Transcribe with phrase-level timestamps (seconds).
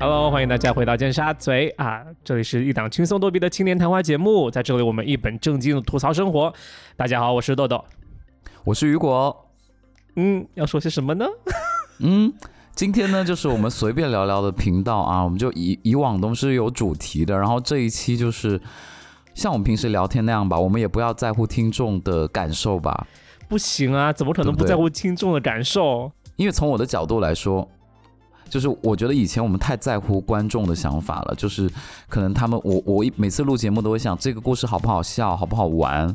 [0.00, 2.06] Hello，欢迎大家回到尖沙咀啊！
[2.22, 6.54] 这里是一档轻松逗比的青年谈话节目，在这里我们一本正经的吐槽生活。
[6.96, 7.84] 大家好，我是豆豆，
[8.62, 9.50] 我是雨果。
[10.14, 11.26] 嗯，要说些什么呢？
[11.98, 12.32] 嗯，
[12.76, 18.60] 今天呢就是我们随便聊聊的频道啊，我们就以以往都是有主题的，然后这一期就是
[19.34, 23.04] 像我们平时聊天那样吧，我们也不要在乎听众的感受吧。
[23.48, 26.12] 不行啊，怎么可能不在乎听众的感受？
[26.36, 27.68] 因为从我的角度来说。
[28.48, 31.70] 就是我觉得以前我们太在乎观众的想法了，就是
[32.08, 36.14] 可能他们我我每次录节目都会想这个故事好不好笑，好不好玩，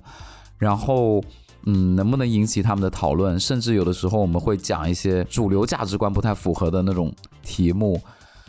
[0.57, 1.23] 然后
[1.65, 8.01] 嗯能不能引起他们的讨论，甚至有的时候我们会讲一些主流价值观不太符合的那种题目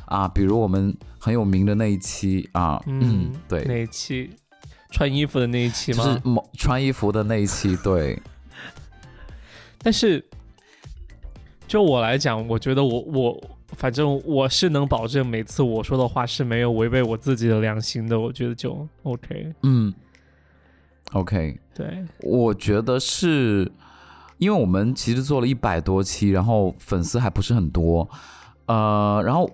[0.06, 4.30] 啊，比如我们很有名的那一期啊，嗯对，那一期
[4.90, 6.04] 穿衣服的那一期吗？
[6.04, 8.20] 就是某穿衣服的那一期，对。
[9.78, 10.24] 但是
[11.68, 13.50] 就我来讲，我觉得我我。
[13.76, 19.52] 反正我是能保证每次我说的话是没有违背我自己的良心的，我觉得就 OK。
[19.62, 19.92] 嗯
[21.12, 21.58] ，OK。
[21.74, 23.70] 对，我觉得是
[24.38, 28.08] 因为我们其实做了一百多期，然后粉丝还不是很多，
[28.66, 29.50] 呃，然后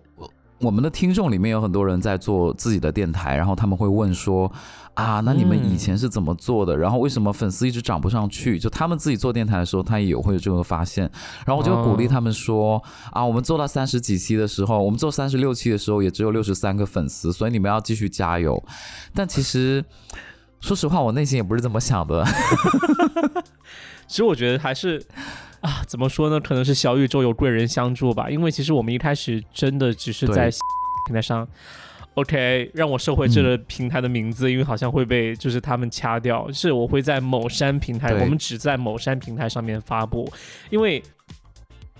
[0.58, 4.50] 我们的听众里面有很多人在做自己的电台，然后他们会问说。
[4.94, 6.76] 啊，那你们以前是怎么做的？
[6.76, 8.58] 然后为什么粉丝一直涨不上去？
[8.58, 11.10] 就他们自己做电台的时候，他也有会有这个发现。
[11.46, 18.62] 然后我就鼓励他们说：啊，我们做到三十几期的时候，我们做三十六期的时候，也只有六十三个粉丝，所以你们要继续加油。
[19.14, 19.82] 但其实，
[20.60, 22.22] 说实话，我内心也不是这么想的。
[24.06, 25.02] 其实我觉得还是
[25.62, 26.38] 啊，怎么说呢？
[26.38, 28.28] 可能是小宇宙有贵人相助吧。
[28.28, 30.50] 因为其实我们一开始真的只是在
[31.06, 31.48] 平台上。
[32.14, 36.50] OK，让我收回这个平台的名字，因为好像会被就是他们掐掉。
[36.52, 40.30] 是我会在某山平台，我们只在某山平台上面发布。
[40.70, 41.00] 因为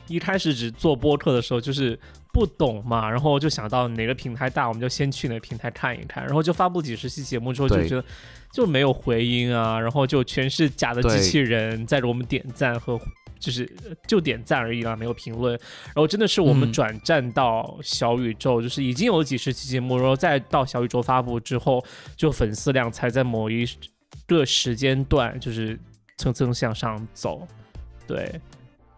[0.09, 1.99] 一开始只做播客的时候，就是
[2.33, 8.05] 不懂嘛，然后就想到哪个平台大，我们就先去哪个平台看一看，然后就发布几十期节目之后，就觉得
[8.53, 13.01] 就没有回音啊，然后就全是假的机器人在给我们点赞和。
[13.41, 13.69] 就是
[14.07, 15.59] 就点赞而已啦，没有评论。
[15.87, 21.83] 然后真的是我们转战到小宇宙，就是已经有几十期节目，然后再到小宇宙发布之后，
[22.15, 23.67] 就粉丝量才在某一
[24.27, 25.77] 个时间段就是
[26.19, 27.49] 蹭蹭向上走。
[28.07, 28.41] 对，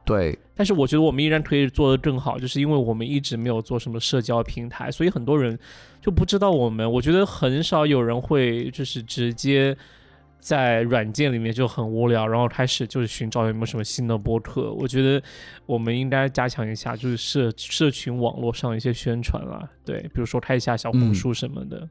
[0.05, 0.39] 对。
[0.55, 5.59] 但是我觉得我们依然可以做得更好，就是因为我们一直没有做什么社交平台，所以很多人
[6.01, 6.91] 就不知道我们。
[6.93, 9.77] 我觉得很少有人会就是直接。
[10.43, 14.73] 在软件里面就很无聊，然后开始就是寻找有没有什么新的播客。
[14.73, 15.23] 我觉得
[15.67, 21.89] 我们应该加强一下，就是社社群网络上一些宣传啦，对，比如说开一下小红书什么的。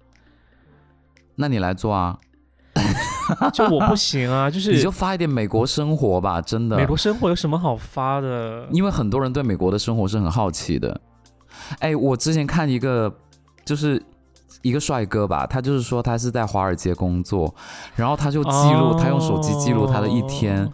[1.35, 2.19] 那你来做啊？
[3.53, 6.75] 就我不行啊， 就是你就发一点美国生活吧，真的。
[6.75, 8.67] 美国生活有什么好发的？
[8.72, 11.00] 因为很多人对美国的生活是很好奇的。
[11.79, 13.17] 哎，我之前看一个
[13.63, 14.03] 就是。
[14.61, 17.53] 一个帅哥吧，他就是说他是在华尔街工作，
[17.95, 20.72] 然后他就记录，他用手机记录他的一天，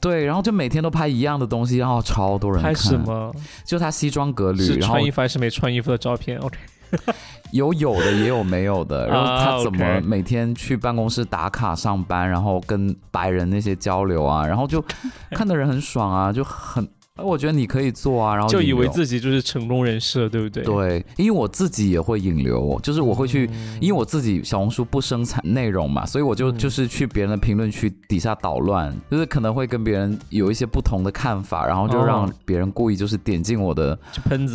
[0.00, 2.72] 对，然后就每天都拍一样的东西，然后超多人看。
[2.72, 3.32] 拍什么？
[3.64, 6.56] 就他西装革履，穿衣服还是没穿衣服的照片？OK，
[7.52, 14.82] 有有的也有没有的，然后他怎么每天去办公室打卡上班，然后跟白人那些交流啊，然后就
[15.32, 16.88] 看的人很爽啊，就很。
[17.16, 20.62] 哎，我觉得你可以做啊，然后就以为自己就是成功人士了，对不对？
[20.62, 23.48] 对，因为我自己也会引流，就是我会去，
[23.80, 33.98] 因为我自己小红书不生产内容嘛，所以我就就是去别人的评论区底下捣乱，就是可能会跟别人有一些不同的看法，然后就让别人故意就是点进我的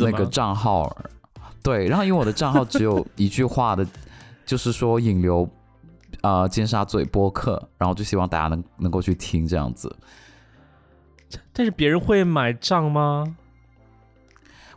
[0.00, 0.96] 那个账号，
[1.64, 3.84] 对，然后因为我的账号只有一句话的，
[4.46, 5.48] 就是说引流
[6.20, 9.92] 啊尖沙咀播客，然后就希望大家能能够去听这样子。
[11.52, 13.36] 但是别人会买账吗？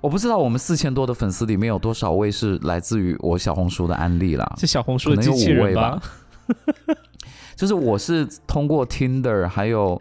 [0.02, 4.56] 我不知道，我们四千多的粉丝里面有多少位是来自于我小红书的案例啦？
[4.58, 6.00] 是小红书的机器人吧？
[7.56, 10.00] 就是我是通过 Tinder 还有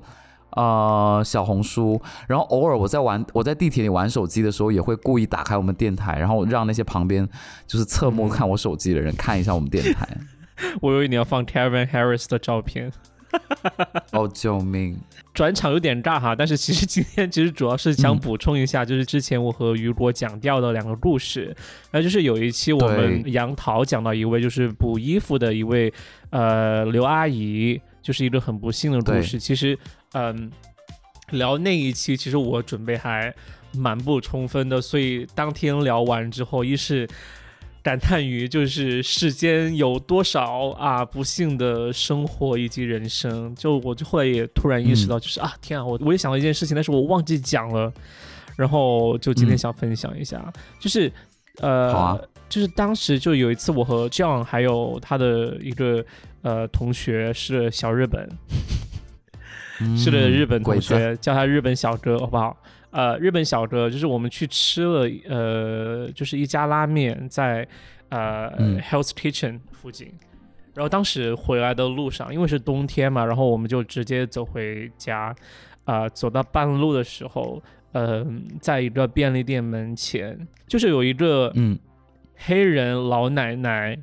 [0.51, 7.27] 呃小红书，然后偶尔我在玩我在地铁里玩手机的时候，也会故意打开我们电台，然后让那些旁边
[7.67, 10.07] 就是侧目看我手机的人看一下我们电台。
[10.83, 12.93] 我以为你要放 Kevin Harris 的照片。
[14.13, 14.99] 哦，救命！
[15.33, 21.55] 转场有点尬哈，但是其实今天其实主要是想补充一下，就是之前我和雨果讲掉的两个故事，
[21.91, 25.93] 那就是有一期我们杨桃讲到一位就是补衣服的一位
[26.31, 29.39] 呃刘阿姨，就是一个很不幸的故事。
[29.39, 29.77] 其实
[30.13, 30.51] 嗯，
[31.31, 33.35] 聊那一期其实我准备还
[33.77, 37.09] 蛮不充分的，所以当天聊完之后，一是。
[37.85, 47.93] 感叹于就是世间有多少啊不幸的生活以及人生，就我就后来也突然意识到，就是啊天啊，我我也想到一件事情，但是我忘记讲了，
[48.57, 50.51] 然后就今天想分享一下，
[50.81, 51.13] 就是
[51.61, 52.19] 呃，好啊。
[52.47, 56.05] 就是当时就有一次，我和 John 还有他的一个
[56.43, 58.29] 呃同学是小日本，
[59.97, 62.57] 是的日本同学，叫他日本小哥，好不好？
[62.95, 67.67] 呃，日本小哥就是我们去吃了呃，就是一家拉面在
[68.09, 70.15] 呃、嗯 Health Kitchen 附近。
[70.75, 75.35] 然后当时回来的路上，因为是冬天嘛，然后我们就直接走回家。
[75.85, 77.63] 啊、走到半路的时候，
[77.93, 81.79] 嗯、在一个便利店门前，就是有一个嗯
[82.37, 83.99] 黑人老奶奶，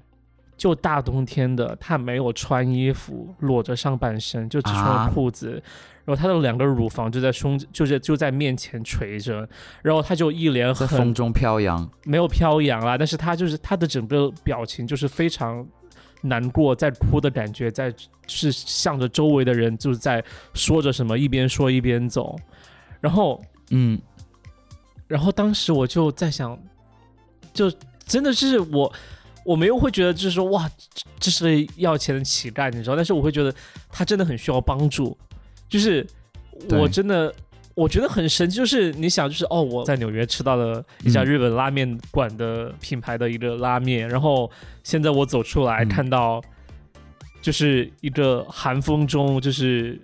[0.56, 5.64] 就大冬天的，她没有穿衣服，裸着上半身，就只穿裤子，
[6.06, 9.48] 然后他的两个乳房就在胸，就在就在面前垂着，
[9.82, 15.66] 然后他就一脸很在风中飘扬，没有飘扬啦，但是他就是他的整个表情就是非常
[16.22, 17.94] 难过，在哭的感觉，在
[18.28, 22.36] 是向着周围的人就是在说着什么，一边说一边走，
[23.00, 24.00] 然后嗯。
[25.08, 26.58] 然后当时我就在想，
[27.54, 27.70] 就
[28.06, 28.94] 真的是我，
[29.44, 32.96] 我没有会觉得就是说哇，这这是要钱的乞丐，你知道？
[32.96, 33.54] 但是我会觉得
[33.90, 35.18] 他真的很需要帮助，
[35.72, 36.06] 就是
[36.70, 37.34] 我真的。
[37.74, 44.52] 我觉得很神奇，就是你想，就是哦，我在纽约吃到了一家嗯日本拉面馆的品牌的一个拉面，然后
[44.84, 46.44] 现在我走出来嗯看到，
[47.42, 50.00] 就是一个寒风中就是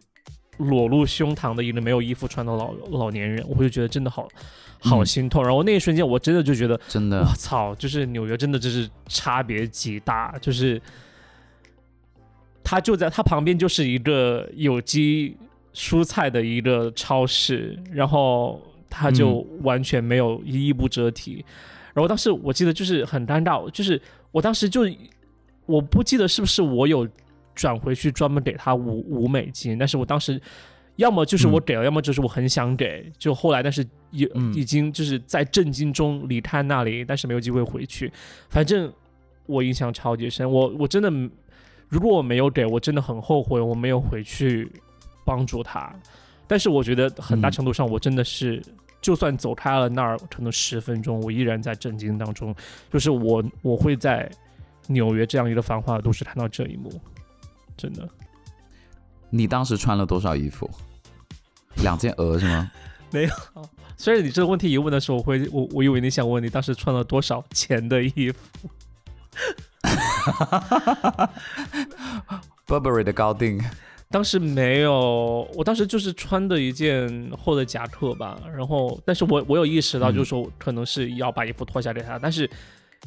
[0.57, 4.29] 裸露胸膛的一个没有衣服穿的老老年人，我就觉得真的好
[4.79, 5.43] 好嗯心痛。
[5.43, 10.81] 然后那一瞬间，我真的就觉得，真的我操，就是纽约真的就是差别极大，就是
[12.63, 15.35] 他就在他旁边就是一个有机
[15.77, 18.59] 蔬菜的一个超市，然后
[18.89, 21.45] 他就完全没有一衣不遮体。
[21.93, 24.01] 然后当时我记得就是很尴尬，就是
[24.31, 24.81] 我当时就
[25.67, 27.07] 我不记得是不是我有
[27.53, 30.41] 转回去专门给他五五美金，但是我当时
[30.95, 38.11] 要么就是我给了，要么就是我很想给，就后来但是也、嗯已经就是在震惊中离开那里，但是没有机会回去。
[38.49, 38.91] 反正
[39.45, 41.11] 我印象超级深，我我真的
[41.87, 44.67] 如果我没有给，我真的很后悔我没有回去
[45.27, 45.93] 帮助他。
[46.47, 48.63] 但是我觉得很大嗯程度上，我真的是、
[49.01, 52.55] 就算走开了那儿可能十分钟，我依然在震惊当中。
[52.89, 54.31] 就是我我会在
[54.87, 56.89] 纽约这样一个繁华的都市看到这一幕，
[57.75, 58.07] 真的
[59.29, 60.69] 你当时穿了多少衣服？
[61.83, 62.71] 两件鹅是吗？
[63.11, 63.29] 没有
[63.97, 68.69] 虽然你这个问题一问的时候，我会我我以为你想问你当时穿了多少钱的衣服。
[72.67, 73.61] Burberry 的高定，
[74.09, 82.49] 当时没有，我当时就是穿的一件厚的夹克吧，然后，但是我我有意识到，嗯就是说可能是要把衣服脱下给他，但是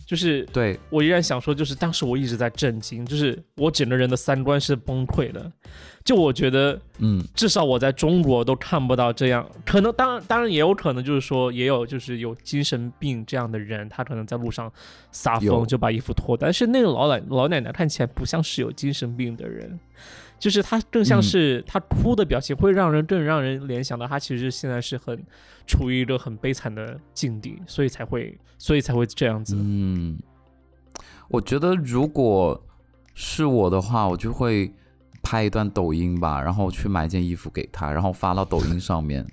[0.04, 5.50] 就是对，我依然想说，就是当时我一直在震惊，就是我整个人的三观是崩溃的，
[6.04, 7.24] 就我觉得嗯。
[7.34, 14.70] 至少我在中国都看不到这样，可能当然当然也有可能就是说也有就是有精神病这样的人，他可能在路上
[15.10, 19.80] 撒疯就把衣服脱，但是那个老奶老奶奶看起来不像是有精神病的人，
[20.40, 25.22] 就是他更像嗯是他哭的表情会让人更让人联想到他其实现在是很
[25.66, 29.54] 处于一个很悲惨的境地，所以才会所以才会这样子。
[29.56, 30.18] 嗯，
[31.28, 32.60] 我觉得如果
[33.14, 34.72] 是我的话，我就会
[35.22, 39.24] 拍一段抖音吧，然后去买件衣服给他，然后发到抖音上面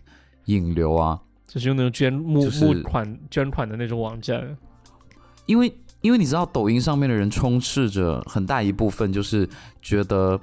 [0.45, 1.19] 引流啊。
[1.48, 4.57] 就是用那种捐募、就是募款捐款的那种网站，
[5.45, 9.47] 因为因为你知道，抖音上面的人充斥着很大一部分就是
[9.81, 10.37] 觉得，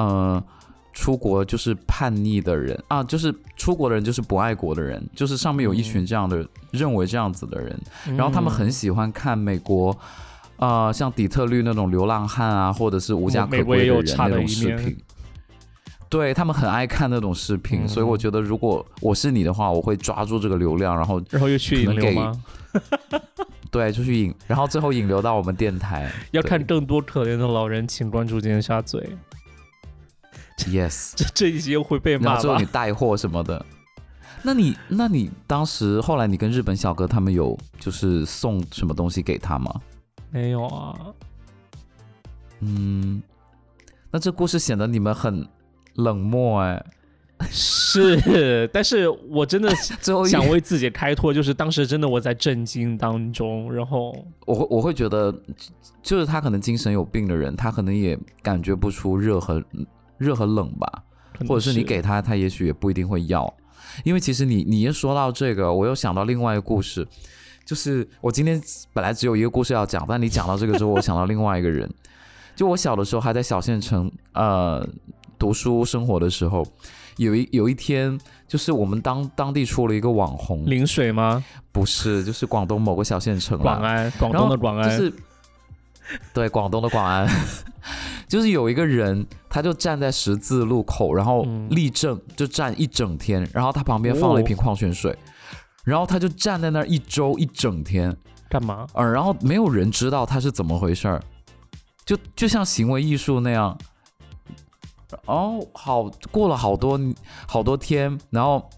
[0.00, 0.44] 呃，
[0.92, 7.78] 出国就是叛逆的人啊，就是出国的人就是不爱国的人，就是上面有一群这样的、认为这样子的人，
[8.16, 9.96] 然后他们嗯很喜欢看美国。
[10.56, 14.94] 呃，像底特律那种流浪汉啊，或者是无家可归的人那种视频，
[16.10, 22.38] 对他们很爱看那种视频，嗯所以我觉得如果我是你的话，我会抓住这个流量，然后然后又去引流吗？
[23.72, 26.12] 对就去引，然后最后引流到我们电台。
[26.32, 28.98] 要看更多可怜的老人，请关注尖沙咀。
[30.66, 32.64] Yes， 这这一集又会被骂吧然后最后你？
[32.66, 33.64] 带货什么的。
[34.42, 39.74] 那你那你当时后来你跟日本小哥他们有就是送什么东西给他吗？
[40.30, 40.96] 没有啊，
[42.60, 43.22] 嗯，
[44.10, 45.46] 那这故事显得你们很
[45.94, 46.84] 冷漠哎。
[47.50, 54.14] 是， 但是我真的 最后想为自己开脱，就是当时真的我在震惊当中，然后
[54.46, 55.34] 我会我会觉得，
[56.02, 59.62] 就是他可能精神有病的人，他可能也感觉不出热和
[60.20, 61.02] 热和冷吧，
[61.48, 63.52] 或者是你给他，他也许也不一定会要。
[64.04, 67.08] 因为其实你你一说到这个，我又想到另外一个故事，
[67.64, 68.60] 就是我今天
[68.92, 71.90] 本来只有一个故事要讲，但你讲到这个之后，我想到另外一个人。
[72.54, 74.86] 就我小的时候还在小县城呃
[75.38, 76.62] 读书生活的时候，
[77.16, 81.42] 有一有一天，就是我们当当地出了一个网红，临水吗？
[81.72, 85.12] 不是，就是广东某个小县城广安，广东的广安，就是
[86.34, 87.26] 对广东的广安，
[88.28, 95.16] 就是有一个人，他就站在十字路口，然后嗯立正就站一整天，然后他旁边放了一瓶矿泉水，
[95.84, 98.16] 然后他就站在那儿一周一整天，
[98.48, 98.86] 干嘛？
[98.94, 101.22] 呃，然后没有人知道他是怎么回事儿，
[102.04, 103.76] 就就像行为艺术那样。
[105.26, 106.96] 哦，好，过了好多
[107.48, 108.70] 好多天，然后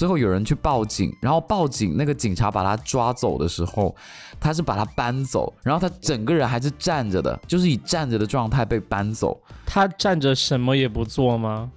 [0.00, 3.94] 最后有人去报警，然后报警那个警察把他抓走的时候，
[4.40, 9.38] 他是把他搬走，然后他整个人还是站着的，就是以站着的状态被搬走。
[9.66, 11.70] 他站着什么也不做吗？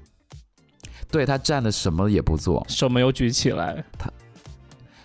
[1.12, 3.84] 对他站着什么也不做，手没有举起来。
[4.00, 4.10] 他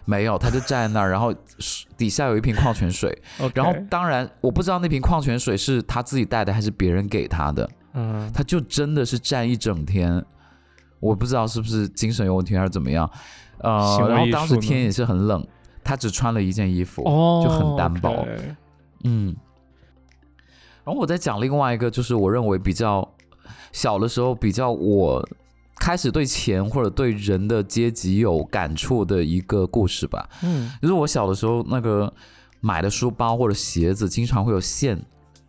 [0.04, 1.34] 没有，他就站在那儿，然后
[1.96, 3.20] 底下有一瓶矿泉水
[3.52, 7.68] 然后当然我不知道那瓶矿泉水是他自己带的还是别人给他的。
[7.94, 10.24] 嗯，他就真的是站一整天，
[11.00, 13.08] 我不知道是不是精神有问题还是怎么样，
[13.58, 15.46] 呃然后当时天也是很冷，
[15.84, 18.26] 他只穿了一件衣服，哦，就很单薄。
[19.04, 19.34] 嗯，
[20.84, 23.08] 然后我再讲另外一个，就是我认为比较
[23.72, 25.26] 小的时候比较我
[25.76, 32.12] 开始对钱或者对人的阶级有感触的一个故事吧，嗯，就是我小的时候那个
[32.60, 35.00] 买的书包或者鞋子经常会有线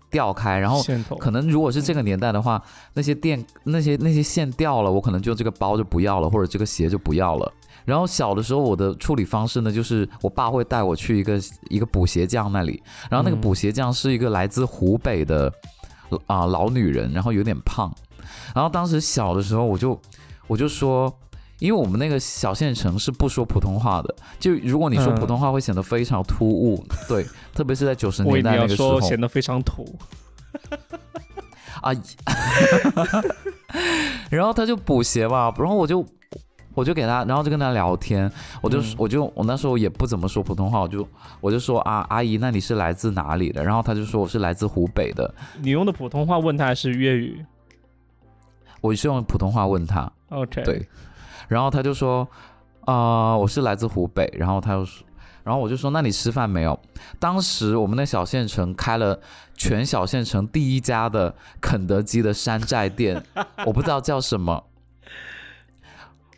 [0.10, 0.84] 掉开，然后
[1.20, 2.62] 可能如果是这个年代的话，
[2.94, 7.51] 那些电那些那些线掉了，我可能就这个包就不要了，或者这个鞋就不要了。
[7.86, 11.39] 然后小的时候，我的处理方式呢，就是我爸会带我去一个
[11.70, 15.51] 一个补鞋匠那里，然后那个嗯补鞋匠是一个来自湖北的
[16.28, 17.92] 啊、老女人，然后有点胖。
[18.54, 20.00] 然后当时小的时候，我就
[20.48, 21.12] 我就说，
[21.60, 29.01] 因为我们那个小县城是不说普通话的，就如果你说嗯普通话会显得非常突兀，对， 特别是在九十年代那个时候说。
[29.01, 29.98] 显得非常土。
[31.82, 31.92] 啊，
[34.30, 36.06] 然后他就补鞋嘛，然后我就
[36.74, 38.30] 我就给他，然后就跟他聊天，
[38.62, 41.08] 我就、嗯我就我那时候也不怎么说普通话，我就
[41.39, 43.63] 我就说啊阿姨，那你是来自哪里的？
[43.63, 47.46] 然后他就说我是来自湖北的，你用的普通话问他还是粤语
[48.82, 50.88] 我是用普通话问他，？OK，对，
[51.50, 52.25] 然后他就说
[52.86, 55.06] 啊、我是来自湖北，然后他又说。
[55.41, 56.79] 然后我就说：“那你吃饭没有？”
[57.18, 59.20] 当时我们那小县城开了
[59.56, 63.24] 全小县城第一家的肯德基的山寨店，
[63.65, 64.65] 我不知道叫什么，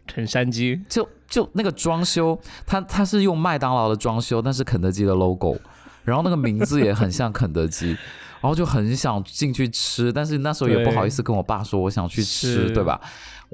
[0.08, 0.80] 陈山鸡。
[0.88, 5.58] 就就那个装修，它它是用麦当劳的装修，但是肯德基的 logo，
[6.06, 7.90] 然后那个名字也很像肯德基，
[8.40, 13.02] 然后就很想进去吃，但是那时候也不好意思跟我爸说我想去吃，是对吧？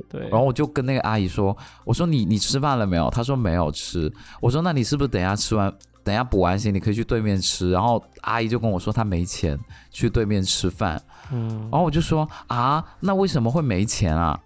[0.10, 3.10] 对，然后我就跟那个阿姨说，我说你你吃饭了没有？
[3.10, 4.12] 她说没有吃。
[4.42, 5.74] 我说那你是不是等一下吃完，
[6.04, 7.72] 等一下补完习你可以去对面吃？
[7.72, 9.60] 然后阿姨就跟我说她没钱
[9.92, 11.02] 去对面吃饭，
[11.32, 14.40] 嗯然，后我就说啊，那为什么会没钱啊？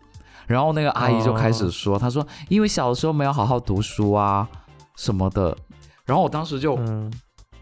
[0.47, 4.47] 然后那个阿姨就开始说，她说因为小的时候没有好好读书啊
[4.95, 5.55] 什么的。
[6.03, 7.13] 然后我当时就嗯，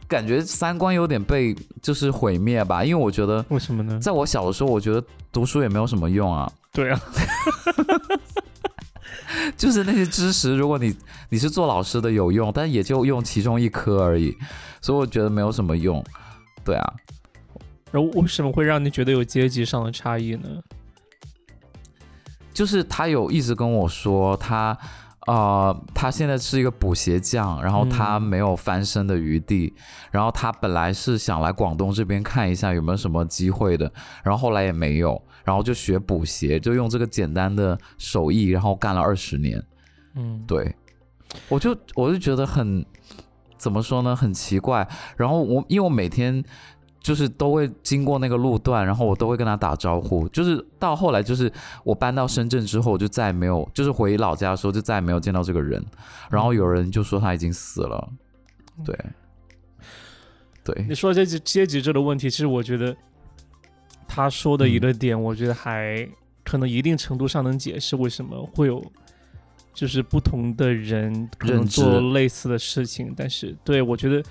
[0.10, 4.00] 感觉三观有点被就是毁灭吧，因为我觉得为什么呢？
[4.02, 5.02] 在我小的时候，我觉得
[5.32, 7.00] 读书也没有什么用啊，对啊，
[9.56, 10.96] 就是那些知识，如果你
[11.30, 14.36] 你是做老师的有用，但也就用其中一科而已，
[14.82, 16.04] 所以我觉得没有什么用。
[16.66, 16.94] 对啊，
[17.92, 20.50] 然后为什么会让你觉得有阶级上的差异呢？
[22.52, 24.76] 就是他有一直跟我说他。
[25.30, 29.72] 呃，他现在是一个补鞋匠，然后他嗯没有翻身的余地，
[30.10, 33.94] 然后他本来是想来广东这边看一下有没有什么机会的，
[34.24, 39.64] 然后后来也没有，然后就学补鞋，就用这个简单的手艺，然后干了二十年。
[40.16, 40.76] 嗯，对，
[41.48, 42.84] 我就我就觉得很
[43.56, 44.88] 怎么说呢，很奇怪。
[45.16, 46.44] 然后我因为我每天
[47.02, 50.28] 就是都会经过那个路段，然后我都会跟他打招呼。
[50.30, 51.52] 就是到后来，就是
[51.84, 55.84] 我搬到深圳之后，就再也没有，就是回老家的时候就再也没有见到这个人。
[56.30, 58.10] 然后有人就说他已经死了，
[58.86, 58.96] 对，
[60.64, 62.96] 对你，说阶级阶级这个问题，其实我觉得
[64.08, 66.08] 他说的一个点，我觉得还
[66.44, 68.84] 可能一定程度上能解释为什么会有，
[69.74, 74.24] 就是不同的人可能做类似的事情，但是对我觉得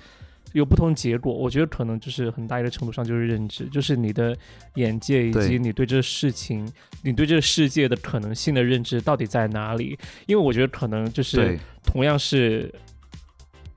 [0.53, 1.33] 有不同结果。
[1.33, 4.37] 我觉得可能就是很大一个程度上就是认知，就是你的
[4.75, 6.67] 眼界以及你对这个事情、
[7.03, 9.97] 你对这个世界的可能性的认知到底在哪里。
[10.25, 12.73] 因为我觉得可能就是，同样是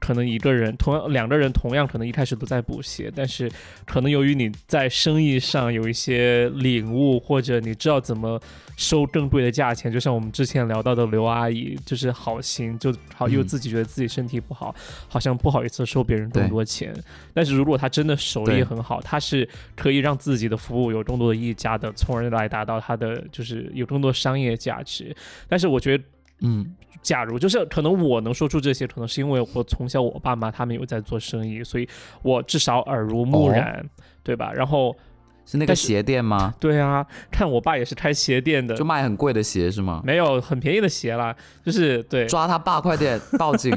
[0.03, 3.49] 可能一个人同样两个人同样可能一开始都在补鞋，但是
[3.87, 8.41] 可能由于你在生意上有一些领悟，或者你知道怎么
[8.77, 14.75] 收更贵的价钱，就像我们之前聊到的刘阿姨，就是好心，就好又自己觉得自己身体不好，
[15.07, 16.93] 好像不好意思收别人更多钱。
[17.33, 25.15] 但是如果他真的手艺很好，他是可以让自己的服务有更多的溢价的，从而来达到他的就是有更多商业价值。
[25.49, 26.03] 但是我觉得，
[26.43, 26.75] 嗯。
[27.01, 31.89] 假如就是可能我能说出这些，可能是因为我从小我爸妈他们有在做生意，所以
[32.23, 33.85] 我至少耳濡目染，
[34.23, 34.53] 对吧？
[34.53, 34.97] 然后
[35.45, 36.55] 是那个鞋店吗？
[36.61, 40.01] 对啊，看我爸也是开鞋店的，就卖很贵的鞋是吗？
[40.05, 41.35] 没有，很便宜的鞋啦，
[41.67, 42.25] 就是对。
[42.27, 43.77] 抓他爸，快点报警！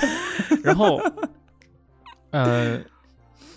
[0.64, 0.98] 然后，
[2.30, 2.80] 呃，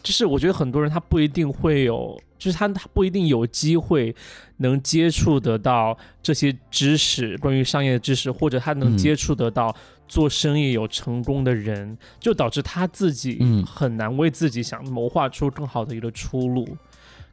[0.05, 2.17] 就是我觉得很多人他不一定会有。
[2.37, 4.13] 就是他他不一定有机会
[4.57, 9.73] 能接触得到这些知识，关于商业的知识，或者他能接触得到
[10.05, 16.67] 做生意有成功的人，就导致他自己很难为自己想谋划出更好的一个出路，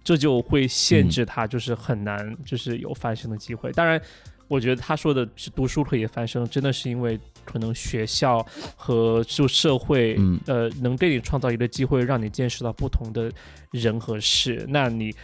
[0.04, 3.72] 这就会限制他，就是很难就是有翻身的机会。
[3.72, 4.00] 当然。
[4.48, 8.44] 我觉得他说的是读书可以翻身，真的是因为可能学校
[8.76, 13.30] 和就社会，呃，能给你创造一个机会，让你见识到不同的
[13.70, 14.64] 人和事。
[14.68, 15.14] 那你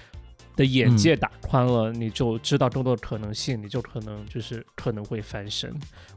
[0.57, 5.73] 的眼界打宽了，你就知道更多的可能性，你就可能就是可能会翻身，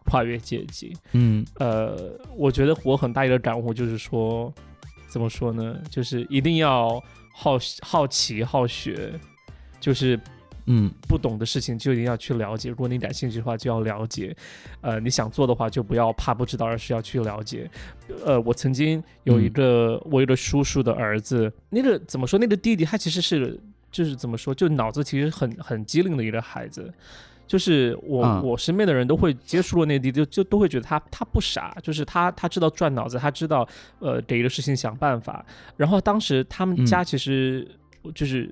[0.05, 0.95] 跨越阶级。
[1.13, 4.53] 嗯，呃，我觉得我很大一个感悟就是说，
[5.07, 5.77] 怎么说呢？
[5.89, 7.01] 就是一定要
[7.33, 9.13] 好好奇好学，
[9.79, 10.19] 就是。
[10.73, 12.69] 嗯，不懂的事情就一定要去了解。
[12.69, 14.33] 如果你感兴趣的话，就要了解。
[14.79, 17.69] 呃，你想做的话，就不要怕不知道，而是要去了解。
[18.25, 22.39] 呃，我曾经有一个我有个叔叔的儿子，那个怎么说？
[22.39, 23.59] 那个弟弟他其实是
[23.91, 24.55] 就是怎么说？
[24.55, 26.89] 就脑子其实很很机灵的一个孩子。
[27.45, 33.67] 就是我我身边的人都会接触过那弟弟，就就都会觉得他他不傻，就是他他知道转脑子，他知道
[33.99, 35.45] 呃给一个事情想办法。
[35.75, 37.67] 然后当时他们家其实
[38.15, 38.49] 就是。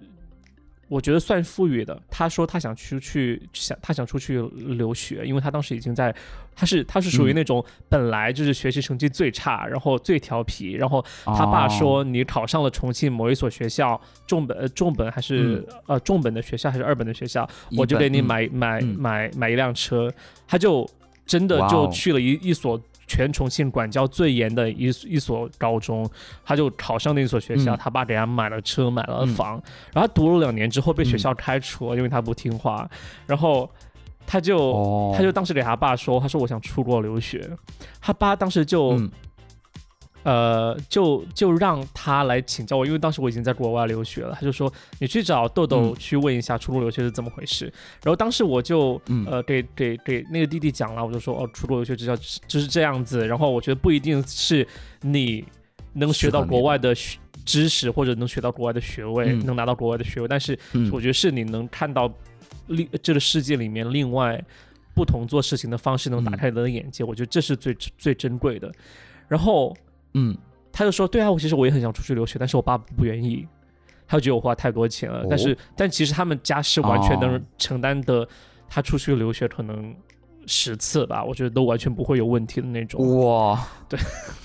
[0.90, 1.98] 我觉得算富裕的。
[2.10, 6.14] 他说他想出去，想他想出去留学，因为他当时已经在，
[6.56, 20.12] 他是他是属于那种本来就是学习成绩最差，然后最调皮，然后他爸说你考上了重庆某一所学校，重本重本还是呃重本的学校还是二本的学校，我就给你买买买买一辆车，
[20.48, 20.90] 他就
[21.26, 22.82] 真的就去了一一所。
[23.10, 26.08] 全重庆管教最严的一一所高中，
[26.46, 32.88] 他就考上那所学校，他爸给他买了车，买了房，然后他读了两年之后被学校开除了，因为他不听话，
[33.26, 33.68] 然后
[34.28, 37.50] 他就他就当时给他爸说，他说我想出国留学，
[38.00, 38.96] 他爸当时就。
[40.24, 44.36] 呃，就就让他来请教我，因为当时我已经在国外留学了。
[44.36, 47.66] 他就说，你去找豆豆去问一下出国留学是怎么回事。
[48.04, 52.14] 然后当时我就呃给给给那个弟弟讲了，我就说哦，出国留学就叫
[52.48, 53.26] 就是这样子。
[53.26, 54.68] 然后我觉得不一定是
[55.02, 55.46] 你
[55.94, 56.94] 能学到国外的
[57.46, 60.58] 知识，或者能学到国外的学位，能拿到国外的学位，但是
[60.92, 62.14] 我觉得是你能看到
[62.68, 64.44] 另这个世界里面另外
[64.94, 67.06] 不同做事情的方式，能打开你的眼界。
[67.06, 68.70] 我觉得这是最最珍贵的。
[69.30, 69.74] 然后。
[70.14, 70.36] 嗯，
[70.72, 73.48] 他就说：“对啊，我其实我也很想出去留学，但是我爸不愿意，
[74.08, 75.26] 他就觉得我花太多钱了。
[75.30, 78.28] 但是，但其实他们家是完全能承担的，
[78.68, 79.96] 他出去留学可能
[80.46, 83.24] 十次吧，我觉得都完全不会有问题的那种。
[83.24, 84.00] 哇，对，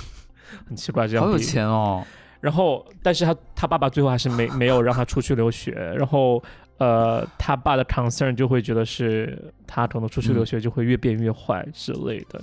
[0.69, 2.05] 很奇怪，这样好有钱哦。
[2.41, 5.73] 然后，但是他他爸爸最后还是没没有让他出去留学。
[5.97, 6.43] 然后，
[6.77, 12.43] 呃，他爸的 concern 就会觉得是他可能出去留学就会越变越坏之类的。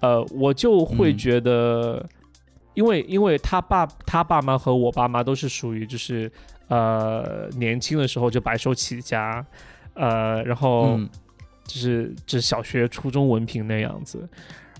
[0.00, 2.04] 呃，我就会觉得。”
[2.74, 6.30] 因为因为他爸他爸妈和我爸妈都是属于就是
[6.68, 9.44] 呃年轻的时候就白手起家，
[9.94, 10.98] 呃然后
[11.64, 14.28] 就是就是小学初中文凭那样子，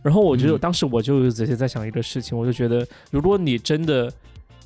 [0.03, 4.11] 然后我觉得当时我就仔细在想一个事情，我就觉得如果你真的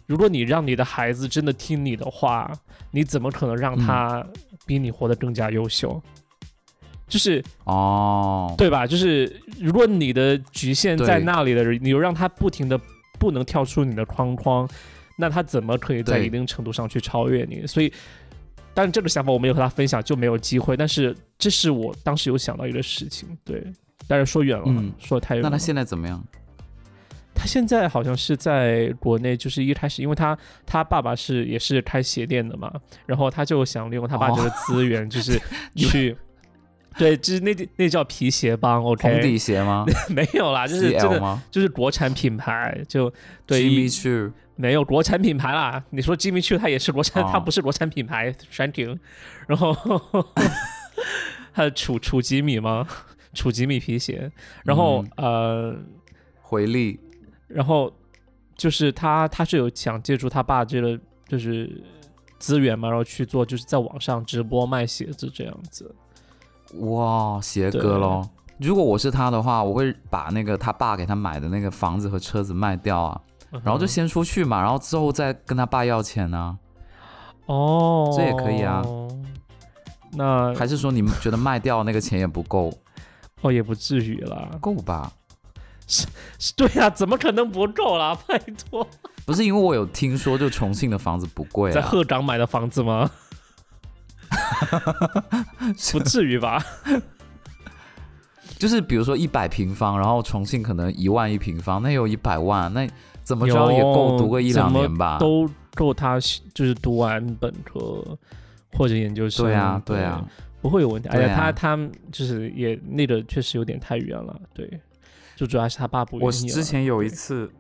[0.07, 2.51] 如果你让你的孩子真的听你的话，
[2.93, 4.25] 你怎么可能让他
[4.65, 6.01] 比你活得更加优秀？
[7.09, 8.87] 就是哦，对吧？
[8.87, 12.81] 就是如果你的局限在那里的，你又让他不停的。
[13.19, 14.69] 不能跳出你的框框，
[15.19, 17.67] 那他怎么可以在一定程度上去超越你？
[17.67, 17.93] 所以，
[18.75, 20.77] 但是这个想法我没有和他分享，就没有机会。
[20.77, 23.67] 但是这是我当时有想到一个事情，对。
[24.09, 25.43] 但是说远了，说太远。
[25.43, 26.23] 那他现在怎么样？
[27.35, 32.73] 他现在好像是在国内，就是一开始，因为他他爸爸是也是开鞋店的嘛，
[33.05, 35.41] 然后他就想利用他爸这个资源，就是
[35.77, 36.17] 去。
[36.99, 39.03] 对，就是那那叫皮鞋帮，OK？
[39.13, 39.85] 红底鞋吗？
[40.09, 43.13] 没有啦，就是这个就是国产品牌，就
[43.45, 43.63] 对。
[43.63, 45.85] Jimmy Choo 没有国产品牌啦。
[45.91, 48.99] 你说 Jimmy Choo 它也是国产，它不是国产品牌，Thank you。
[49.47, 49.77] 然后
[51.53, 52.87] 它楚楚吉米吗？
[53.35, 54.33] 楚吉米皮鞋。
[54.65, 55.77] 然后呃，
[56.41, 56.99] 回力
[57.49, 57.93] 然后
[58.57, 61.85] 就是他他是有想借助他爸这个就是
[62.39, 65.95] 资源嘛，然后去做就是在网上直播卖鞋子这样子。
[66.75, 68.29] 哇，鞋哥喽！
[68.59, 73.21] 如果我是他的话，我会把那个他爸给他买的那个房子和车子卖掉啊，
[73.63, 76.59] 然后就先出去嘛，然后之后再跟他爸要钱呢。
[77.47, 78.83] 哦，这也可以啊。
[80.13, 82.73] 那还是说你们觉得卖掉那个钱也不够？
[83.43, 85.13] 哦，也不至于啦，够吧？
[85.87, 86.07] 是，
[86.57, 88.17] 对呀，怎么可能不够啦？
[88.27, 88.85] 拜托，
[89.25, 93.11] 不是因为我有听说，就重庆的房子不贵，在鹤岗买的房子吗？
[95.93, 96.63] 不至于吧？
[98.59, 102.89] 就是比如说一百平方，然后重庆可能一万一平方，那有一百万，那
[103.23, 105.19] 怎么着也够读个一两年吧？
[105.19, 106.19] 都够他
[106.55, 108.03] 就是读完本科
[108.73, 109.45] 或者研究生。
[109.45, 110.27] 对啊，对啊，
[110.63, 111.09] 不会有问题。
[111.11, 111.77] 而且他他
[112.11, 114.81] 就是也那个确实有点太远了，对，
[115.37, 116.25] 就主要是他爸不愿意。
[116.25, 117.51] 我之前有一次，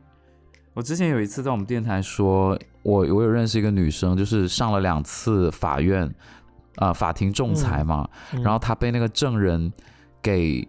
[0.72, 6.10] 我之前有一次在我们电台说，我我有认识一个女生，就是上了两次法院。
[6.76, 8.08] 啊，法庭仲裁嘛，
[8.42, 9.72] 然后他被那个证人
[10.22, 10.66] 给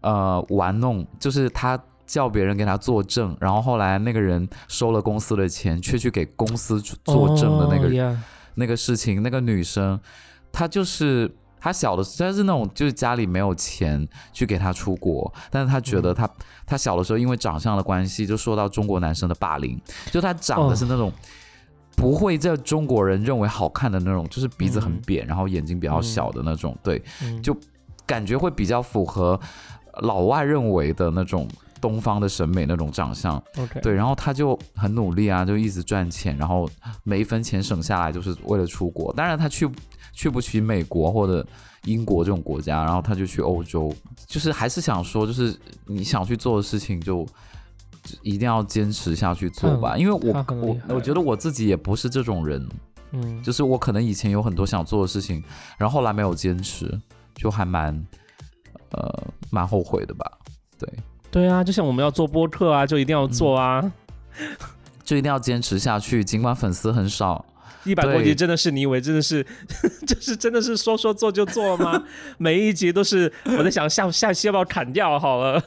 [0.00, 8.16] 呃玩弄，就是他叫别人给他作证，然后后来那个人收了公司的钱，却去给公司作证的那个
[8.54, 9.98] 那个事情，那个女生
[10.50, 16.28] 她就是她小的她是那种就是家里没有钱去给她出国，但是她觉得她
[16.66, 21.12] 她小的时候因为长相的关系就受到中国男生的霸凌，就她长得是那种。
[22.00, 27.02] 不会在中国人认为好看的那种，就是鼻子很扁，然后眼睛比较小的那种，对，
[27.42, 27.54] 就
[28.06, 29.38] 感觉会比较符合
[30.00, 31.46] 老外认为的那种
[31.78, 33.40] 东方的审美那种长相。
[33.82, 36.66] 对，然后他就很努力啊，就一直赚钱，然后
[37.04, 39.12] 每一分钱省下来就是为了出国。
[39.12, 39.68] 当然他去
[40.14, 41.46] 去不起美国或者
[41.84, 43.94] 英国这种国家，然后他就去欧洲，
[44.26, 47.26] 就是还是想说，就是你想去做的事情就。
[48.22, 52.68] 一定要坚持下去做吧，因为我我我觉得我自己也不是这种人，
[53.12, 55.42] 嗯，就是我可能以前有很多想做的事情，
[55.78, 56.90] 然后后来没有坚持，
[57.34, 57.94] 就还蛮
[58.90, 60.24] 呃蛮后悔的吧，
[60.78, 60.88] 对。
[61.32, 63.92] 对啊，就像我们要做播客啊，就一定要做啊，
[65.04, 67.46] 就一定要坚持下去，尽管粉丝很少，
[67.84, 69.46] 一百多集真的是你以为真的是
[70.04, 72.02] 就是真的是说说做就做吗？
[72.36, 75.62] 每一集都是我在想下下期要不要砍掉好了。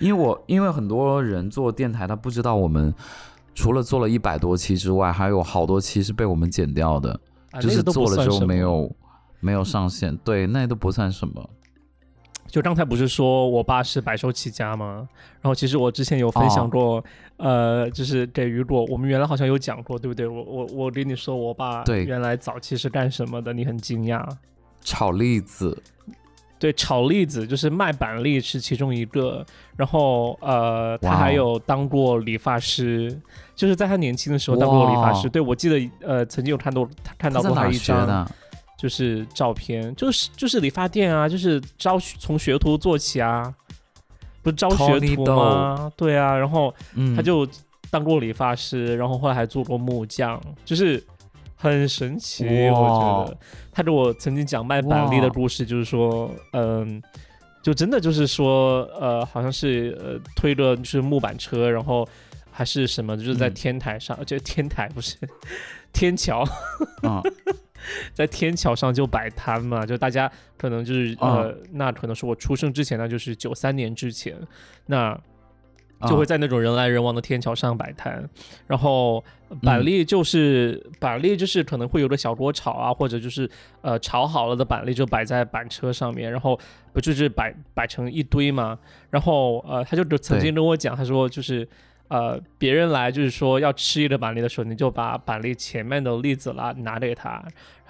[0.00, 2.92] 因为我因为很多人做电台，他不知道我们
[3.54, 7.20] 除了做了一百多期之外，还有好多期是被我们剪掉的，
[7.60, 8.90] 就是做了之后没有
[9.40, 10.16] 没有上线。
[10.18, 11.50] 对，那都不算什么。
[12.48, 15.08] 就刚才不是说我爸是白手起家吗？
[15.40, 17.04] 然后其实我之前有分享过，
[17.36, 20.26] 呃，就是给雨果，我们原来好像有讲过，对不对？
[20.26, 23.52] 我我我跟你说，我爸对原来早期是干什么的？
[23.52, 24.28] 你很惊讶？
[24.80, 25.80] 炒栗子。
[26.60, 29.44] 对，炒栗子就是卖板栗是其中一个，
[29.76, 33.18] 然后呃，他还有当过理发师，
[33.56, 35.26] 就是在他年轻的时候当过理发师。
[35.30, 38.30] 对我记得呃，曾经有看到看到过他一张，
[38.78, 43.54] 就是照片，就是就是理发店啊，就是招从学徒做起啊，
[44.42, 45.90] 不是招学徒吗？
[45.96, 46.74] 对啊，然后
[47.16, 47.48] 他就
[47.90, 51.02] 当过理发师，然后后来还做过木匠，就是。
[51.60, 53.38] 很神奇，我觉得。
[53.70, 57.00] 他给我曾经讲卖板栗的故事，就是说，嗯，
[57.62, 62.06] 就真的就是说，呃，好像是呃推着就是木板车，然后
[62.50, 65.16] 还是什么，就是在天台上，就天台不是
[65.92, 66.44] 天桥，
[68.12, 74.34] 在天桥上就摆摊嘛，就大家可能就是呃，那可能是我出生之前呢，就是九三年之前，
[74.86, 75.18] 那。
[76.08, 78.28] 就会在那种人来人往的天桥上摆摊，
[78.66, 79.22] 然后
[79.62, 83.48] 板栗就是板栗就是可能会有个小锅炒啊，或者就是
[83.82, 86.58] 呃炒好了的板栗就摆在板车上面，然后
[86.92, 88.78] 不就是摆摆成一堆嘛，
[89.10, 91.68] 然后呃他就曾经跟我讲，他说就是
[92.10, 97.42] 呃别人来就是说要吃一个板栗的时候，你就把板栗前面的栗子啦拿给他。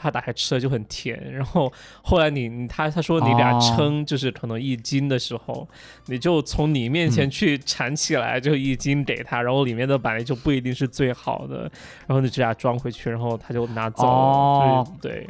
[0.02, 5.68] 他打开吃了就很甜，然后后来你你他他说你俩称就是可能一斤的时候，
[6.06, 11.70] 你就从你面前去铲起来就一斤给他，然后里面的板栗就不一定是最好的，
[12.06, 15.28] 然后你这俩装回去，然后他就拿走了，对，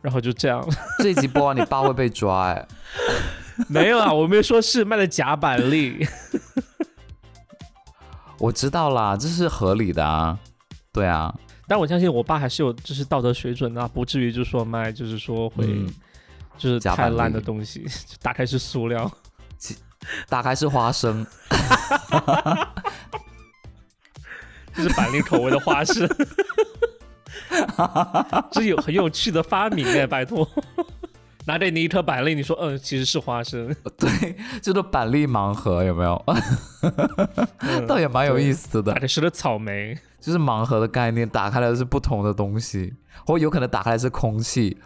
[0.00, 0.64] 然后就这样。
[1.00, 2.64] 这一集播完你爸会被抓哎？
[3.68, 6.06] 没有啊，我没有说是卖的假板栗。
[8.42, 10.36] 我知道啦，这是合理的啊，
[10.92, 11.32] 对啊。
[11.68, 15.64] 但我相信我爸还是有就是道德水准的，不至于就说卖就是说会
[16.58, 17.86] 就是太烂的东西，
[18.20, 19.08] 打开是塑料，
[20.28, 21.24] 打开是花生，
[24.74, 26.08] 这是板栗口味的花生，
[28.50, 30.44] 这有很有趣的发明哎，拜托，
[31.46, 36.24] 拿着你一颗板栗，你说嗯，其实是花生， 对，就是板栗盲盒有没有？
[37.86, 39.00] 倒也蛮有意思的打。
[39.00, 42.94] 的是个草莓，就是盲盒的概念，打开来的是不同的东西，
[43.26, 44.76] 或有可能打开来是空气，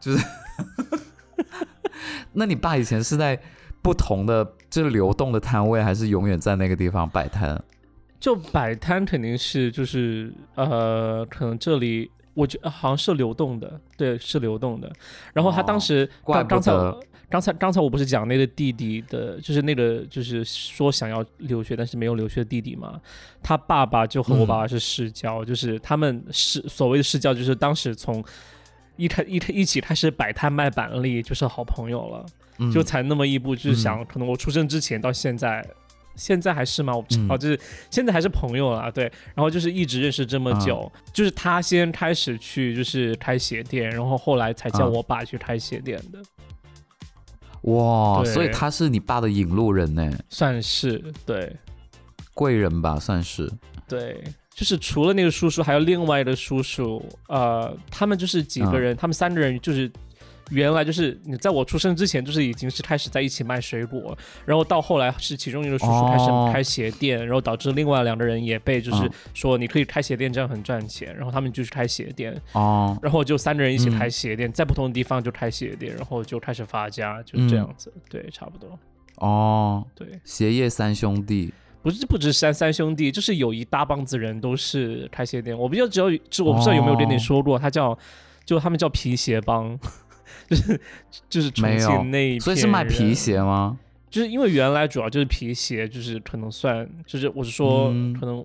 [0.00, 0.24] 就是。
[2.32, 3.38] 那你爸以前是在
[3.82, 7.60] 不同的就是流动的摊位，还是永远在那个地方摆摊？
[8.20, 14.90] 就摆摊肯定是就是呃，可能这里我觉得好像是流动的，对，是流动的。
[15.32, 16.72] 然后他当时刚刚才
[17.28, 23.00] 刚才刚才我不是讲那个弟弟的，就是那个就是说想要留学但是没有留学的弟弟嘛，
[23.42, 28.24] 他爸爸就和我爸爸是世交，就是他们是所谓的世交，就是当时从
[28.96, 32.26] 一开一开一起开始摆摊卖板栗，就是好朋友了，
[32.58, 35.64] 嗯就才那么一步，就是想可能我出生之前到现在。
[36.20, 36.94] 现在还是吗？
[36.94, 37.58] 我不知道，嗯就是
[37.90, 39.04] 现在还是朋友了，对。
[39.34, 46.20] 然后就是一直认识这么久，就是他先开始去就是开鞋店，然后后来才叫嗯我爸去开鞋店的。
[47.62, 51.56] 哇，所以他是你爸的引路人呢，算是对
[52.34, 53.50] 贵人吧，算是。
[53.88, 54.22] 对，
[54.54, 59.90] 就是除了那个叔叔，还有另外的叔叔，呃，他们就是几个人，他们三个人就是
[60.50, 69.10] 原来就是你在我出生之前，就是已经是开始在一起卖水果，然后到后来是其中一个叔叔开始哦开鞋店，然后导致另外两个人也被就是嗯。
[69.32, 78.78] 说你可以开鞋店，这样很赚钱，然后他们就去开鞋店，哦，然后就三个人一起嗯开鞋店，在不同的地方就开鞋店，然后就开始发家，就是这样子，对，差不多，
[79.16, 80.08] 哦，对。
[80.24, 81.52] 鞋业三兄弟。
[81.82, 85.58] 不是不止三三兄弟，就是有一大帮子人都是开鞋店。
[85.58, 87.98] 我不知道只有就我不知道有没有跟你说过，他叫
[88.44, 89.78] 就他们叫皮鞋帮，
[90.48, 90.80] 就是
[91.28, 93.78] 就是重庆那一所以是卖皮，鞋吗？
[94.10, 98.44] 就是因为原来主要就是皮鞋，就是可能算就是我是说嗯可能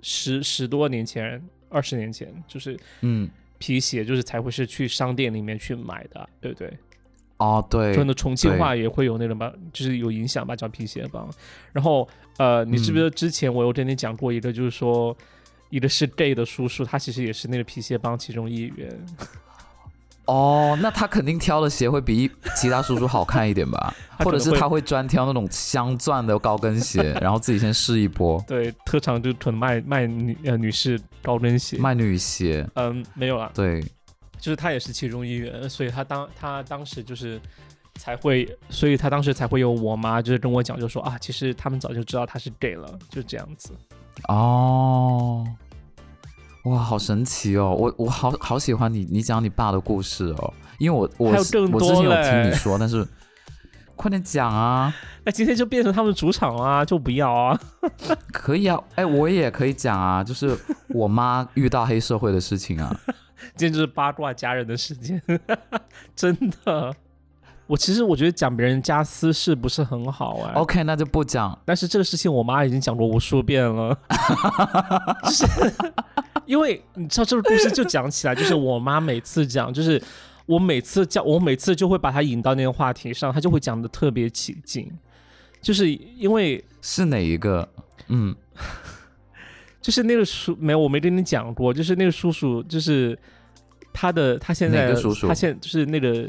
[0.00, 6.72] 十十多年前、二十年前，就是嗯，皮鞋就是才会是去商店里面去买的，对不对？
[7.36, 11.28] 哦，对，可能重庆话也会有那种吧，就是有影响吧，叫皮鞋帮。
[11.72, 12.08] 然后
[12.38, 15.14] 呃，你记不记得之前我有跟你讲过一个，就是说
[15.68, 18.88] 一个是 gay 的叔叔，他其实也是那个皮鞋帮其中一员。
[20.26, 23.94] 哦，那他肯定挑的鞋会比其他叔叔好看一点吧？
[24.20, 31.76] 或者是他会专挑那种镶钻的高跟鞋， 然后自己先试一波对特长就可能卖卖女呃女士高跟鞋。
[31.78, 32.66] 卖女鞋。
[32.74, 33.82] 嗯，没有了，对，
[34.38, 37.40] 就是他也是其中一员，所以他当他当时就是
[37.96, 43.72] 才会，所以他当时才会有我妈就是跟我讲，就说啊，其实他们早就知道他是 gay 了，就这样子。
[44.28, 45.44] 哦，
[46.64, 47.74] 哇，好神奇哦！
[47.78, 53.06] 我我好好喜欢你，你讲你爸的故事哦，因为我我我之前有听你说，但是
[53.96, 54.92] 快点讲啊，
[55.24, 57.60] 那今天就变成他们主场啊，就不要啊。
[58.32, 60.56] 可以啊，哎，我也可以讲啊，就是
[60.88, 62.98] 我妈遇到黑社会的事情啊，
[63.56, 65.20] 今天就是八卦家人的时间，
[66.16, 66.94] 真的。
[67.66, 71.58] 我其实我觉得讲别人家私事不是很好哎、OK，那就不讲。
[71.64, 73.98] 但是这个事情我妈已经讲过无数遍了，
[75.24, 75.46] 就是
[76.44, 80.02] 因为你知道这个故事就讲起来，就是我妈每次讲，就是
[80.44, 84.90] 我每次叫我每次就会把她引到那个话题上，她就会讲的特别起劲，
[85.62, 87.66] 就是因为是哪一个？
[88.08, 88.36] 嗯，
[89.80, 93.18] 就是那个叔没有我没跟你讲过，就是那个叔叔就是
[93.90, 94.92] 他的他现在
[95.26, 96.28] 他现就是那个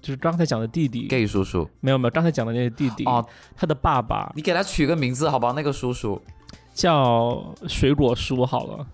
[0.00, 1.06] 就是刚才讲的弟弟。
[1.08, 1.68] gay 叔叔。
[1.80, 3.04] 没有没有刚才讲的那个弟弟。
[3.04, 4.32] 哦，他的爸爸。
[4.34, 5.52] 你给他取个名字好不好？
[5.52, 6.20] 那个叔叔。
[6.74, 8.86] 叫水果叔好了。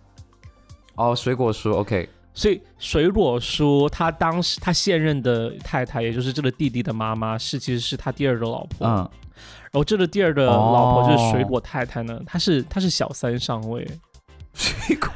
[0.95, 8.87] 哦，水果叔 OK，所以水果叔他当时他现任的太太，也就是这个弟弟的妈妈，是其实是他第二个老婆。
[8.87, 13.87] 嗯，然后这个第二个老婆就是哦水果太太呢，她是她是小三上位，
[14.55, 15.11] 水果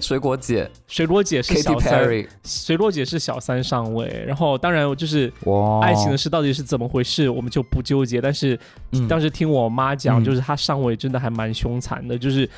[0.00, 4.24] 水果姐水果姐是小三，Perry，水果姐是小三上位。
[4.26, 8.20] 然后当然就是哇，爱情的事到底是怎么回事，我们就不纠结。
[8.20, 8.58] 但是
[8.92, 12.48] 嗯当时听我妈讲，嗯就是她上位真的还蛮凶残的，就是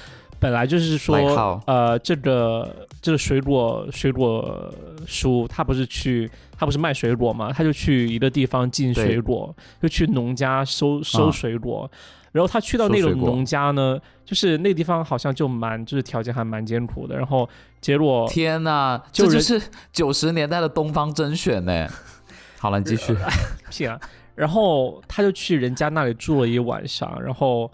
[0.41, 1.17] 本来就是说，
[1.67, 4.73] 呃，这个这个水果水果
[5.07, 11.91] 叔他不是去他不是卖水果嘛，他就去一个地方进水果，就去农家收收啊水果。
[12.39, 17.17] 然后他去到那个农家呢，就是那地方好像就蛮就是条件还蛮艰苦的。
[17.17, 17.49] 然后
[17.81, 21.89] 结果天哪，就人这就是九十年代的东方甄选呢。
[22.59, 23.13] 好了，你继续。
[23.69, 23.99] 屁啊，
[24.37, 27.69] 然后他就去人家那里住了一晚上，然后。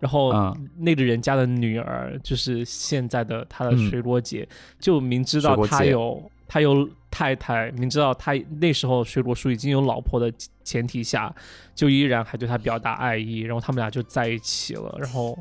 [0.00, 4.46] 然后嗯那个人家的女儿，就是现在的他的嗯水果姐，
[4.78, 6.22] 就明知道他有
[6.54, 11.34] 他有太太，明知道他那时候水果叔已经有老婆的前提下，
[11.74, 15.36] 就依然还对他表达爱意，然后他们俩就在一起了，然后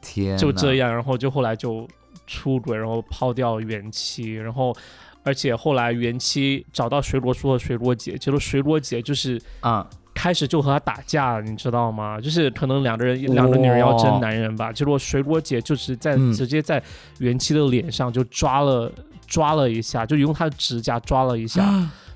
[0.00, 0.76] 天，就这。
[0.76, 1.86] 样，然后就后来就
[2.26, 4.74] 出轨，然后抛掉原妻，然后
[5.22, 12.20] 而且后来元妻找到水果叔和水果姐，结果水果姐就是嗯，开始就和他打架，你知道吗？
[12.20, 16.32] 就是可能两个人两个女人要争男人吧，结果水果姐就是在、嗯。
[16.32, 16.82] 直接在
[17.18, 18.90] 元气的脸上就抓了
[19.26, 21.62] 抓了一下，就用她的指甲抓了一下，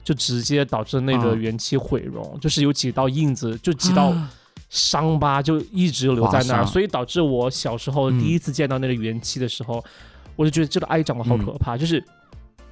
[0.03, 4.13] 就直接导致那个嗯元气毁容，就是有几道印子，就几道
[4.69, 8.19] 伤疤就一直留在那儿，所以导致我小时候嗯。
[8.19, 9.85] 第一次见到那个元气的时候，
[10.35, 12.03] 我就觉得这个阿姨长得好可怕，就是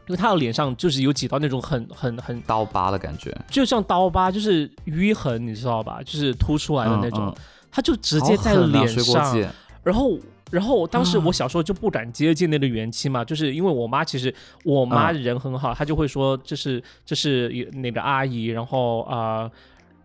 [0.07, 6.01] 因为他的脸上就是有几道那种很很很刀疤的感觉，就像刀疤，就是淤痕，你知道吧？
[6.05, 7.35] 就是凸出来的那种，嗯嗯
[7.71, 9.49] 他就直接在脸上，姐，
[9.83, 10.19] 然后。
[10.51, 19.51] 然后当时啊我小时候就不敢接近那个元气嘛，就是因为我妈其实我妈嗯人很好，她就会说这是这是那个阿姨，然后啊、呃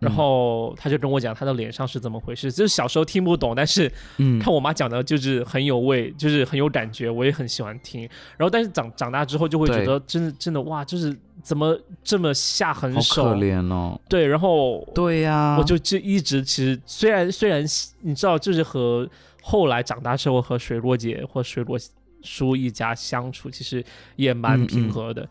[0.00, 0.14] 然嗯。
[0.14, 8.02] 后他就跟我讲他的脸上是怎么回事，就是小时候听不懂，但是嗯，看我妈讲的就是很有味，就是很有感觉，我也很喜欢听。
[8.36, 14.00] 然后但是长长大之后就会觉得真的真的哇，就是怎么这么下狠好手，可怜哦。
[14.08, 17.64] 对，然后对呀，我就就一直其实虽然虽然
[18.00, 19.08] 你知道，就是和
[19.42, 21.78] 后来长大之后和水果姐或水果
[22.22, 23.84] 叔一家相处，其实
[24.16, 25.28] 也蛮平和的，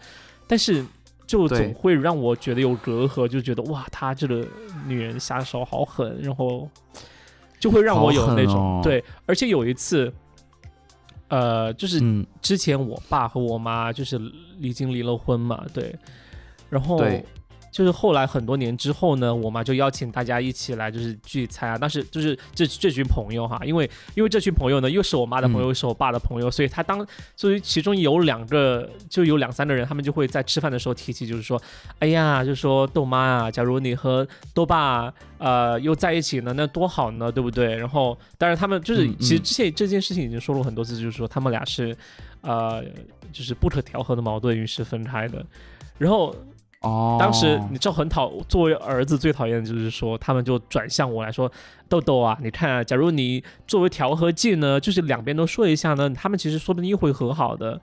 [0.47, 0.84] 但是
[1.29, 4.43] 就总会让我觉得有隔阂，就觉得哇，她这个
[4.87, 6.67] 女人下手好狠，然后
[7.59, 8.81] 就会让我有那种、哦。
[8.83, 10.11] 对，而且有一次。
[11.31, 14.19] 呃，就是嗯，之前我爸和我妈就是
[14.59, 15.95] 已经离了婚嘛，对，
[16.71, 17.23] 然后对
[17.71, 27.05] 就是后来很多年之后呢，我妈就邀请大家一起来就是聚餐啊，当时就是这这群朋友哈，因为因为这群朋友呢又是我妈的朋友，嗯又是我爸的朋友，所以他当
[27.36, 31.62] 所以其中有两个就有两三个人，他们就会在吃饭的时候提起，就是说，
[31.99, 37.75] 哎呀，就说豆妈啊，假如你和豆爸呃又在一起呢，那多好呢，对不对？
[37.75, 41.95] 然后当然他们就是嗯其实嗯之前这件事情已经说了很多次，就是说他们俩是
[42.41, 42.84] 呃
[43.32, 45.45] 就是不可调和的矛盾，于是分开的。
[45.97, 46.36] 然后
[46.81, 51.51] 哦，当时你知道很讨，作为儿子最讨厌的就是说，他们就转向我来说，
[51.89, 57.81] 豆豆啊，你看啊，假如你作为调和剂呢，就是两边都说一下呢，他们其实说不定又会和好的。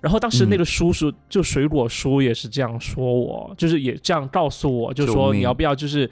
[0.00, 6.08] 然后当时那个叔叔、就水果叔也是这样说我，就是也这样告诉我，就说你要不要就是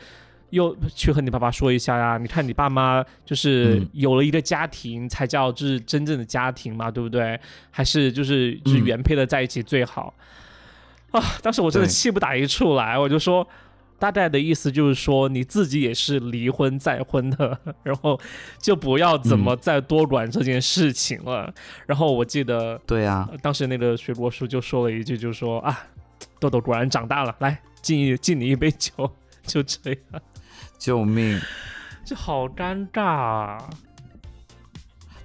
[0.51, 7.39] 又去和你爸爸说一下呀、你看你爸妈就是嗯有了一个家庭，才叫就是真正的家庭嘛，对不对？
[7.71, 10.13] 还是就是就是嗯原配的在一起最好。
[11.15, 11.23] 啊！
[11.43, 13.47] 当时我真的气不打一处来，我就说，
[13.99, 18.21] 大概的意思就是说你自己也是离婚再婚的，然后
[18.59, 21.55] 就不要怎么再多管这件事情了。
[21.87, 25.87] 然后我记得、对啊，呃当时那个水果叔就说了一句，就是说啊，
[26.41, 29.11] 豆豆果然长大了，来敬一敬你一杯酒，
[29.47, 30.23] 就这样，
[30.79, 31.41] 救命！
[32.05, 33.71] 这好尴尬啊。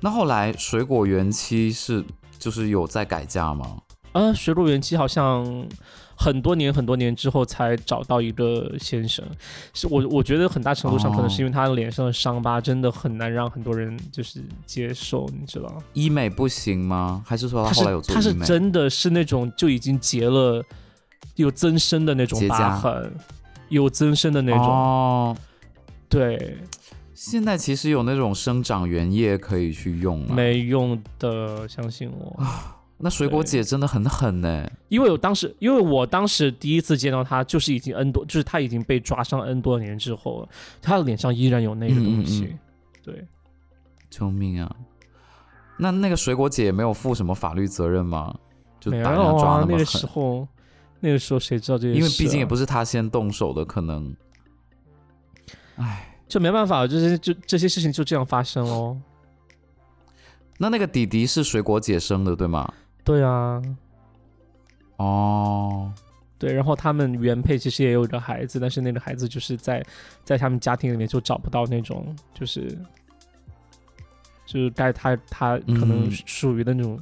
[0.02, 2.06] 那后来水果园期是
[2.38, 3.82] 就是有在改嫁吗？
[4.14, 5.68] 呃，水果园期好像
[6.16, 9.24] 很多年很多年之后才找到一个先生，
[9.74, 15.82] 是我我觉得很大程度上可能是因为他脸上的伤疤真的很难让很多人就是接受，你知道？
[15.94, 17.24] 医美不行吗？
[17.26, 18.46] 还是说他后来有做是他是？
[18.46, 20.64] 真的是那种就已经结了
[21.36, 23.14] 有增生的那种疤痕，
[23.70, 25.38] 有增生的那种，哦，
[26.10, 26.58] 对，
[27.14, 30.34] 现在其实有那种生长原液可以去用啊。
[30.34, 32.44] 没用的，相信我。
[33.00, 34.70] 那水果姐真的很狠呢。
[34.90, 40.50] 因为我当时，因为我当时第一次见到她，就是已经 N 多，就是她已经被抓伤 N 多年之后了，
[40.82, 42.46] 她的脸上依然有那个东西。
[42.52, 42.60] 嗯
[43.02, 43.26] 对，
[44.10, 44.76] 救命啊！
[45.80, 48.36] 那那个水果姐也没有负什么法律责任吗？
[48.80, 50.48] 就没打人家有啊，那个时，候，
[51.00, 51.98] 那个时候谁知道这些事、啊？
[51.98, 54.14] 因为毕竟也不是，她先动手的，可能。
[55.78, 59.02] 唉，就没办法，这些就这些事情就这样发生哦。
[60.58, 62.72] 那那个弟弟是水果姐生的，对吗？
[63.04, 63.62] 对啊，
[64.98, 65.94] 哦，
[66.38, 69.84] 对，然后他们原配其实也有一个孩子，但是那个孩子就是在
[70.24, 72.78] 在他们家庭里面就找不到那种，就是
[74.46, 76.12] 就是该他他可能嗯。
[76.26, 77.00] 属于的那种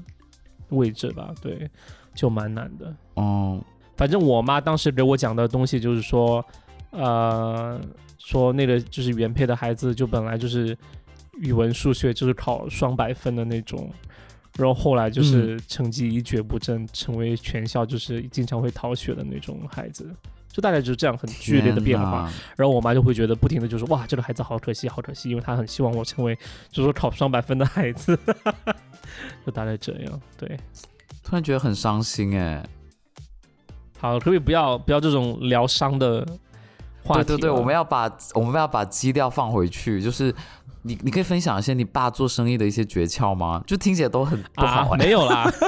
[0.70, 1.70] 位置吧，对，
[2.14, 2.96] 就蛮难的。
[3.16, 3.62] 哦，
[3.96, 6.44] 反正我妈当时给我讲的东西就是说，
[6.92, 7.80] 呃，
[8.18, 10.78] 说那个就是原配的孩子就本来就是
[11.40, 13.90] 语文、数学就是考双百分的那种，
[14.58, 20.10] 然后后来就是成绩一蹶不振，成为全校就是经常会逃学的那种孩子。
[20.50, 26.36] 就大概就是这样很剧烈的变化，然后我妈就会觉得不停的就是哇，这个孩子好可惜，好可惜，因为她很希望我成为
[26.72, 28.18] 就是说考上百分的孩子，
[29.46, 30.22] 就大概这样。
[30.36, 30.60] 对，
[31.24, 32.66] 突然觉得很伤心哎。
[34.00, 36.26] 好，可不可以不要不要这种疗伤的
[37.04, 37.28] 话题？
[37.28, 40.34] 对对对，我们要把我们要把基调放回去，就是
[40.88, 43.62] 你你可以分享一些你爸做生意的一些诀窍吗？
[43.68, 45.52] 就听起来都很不好啊，哎、没有啦。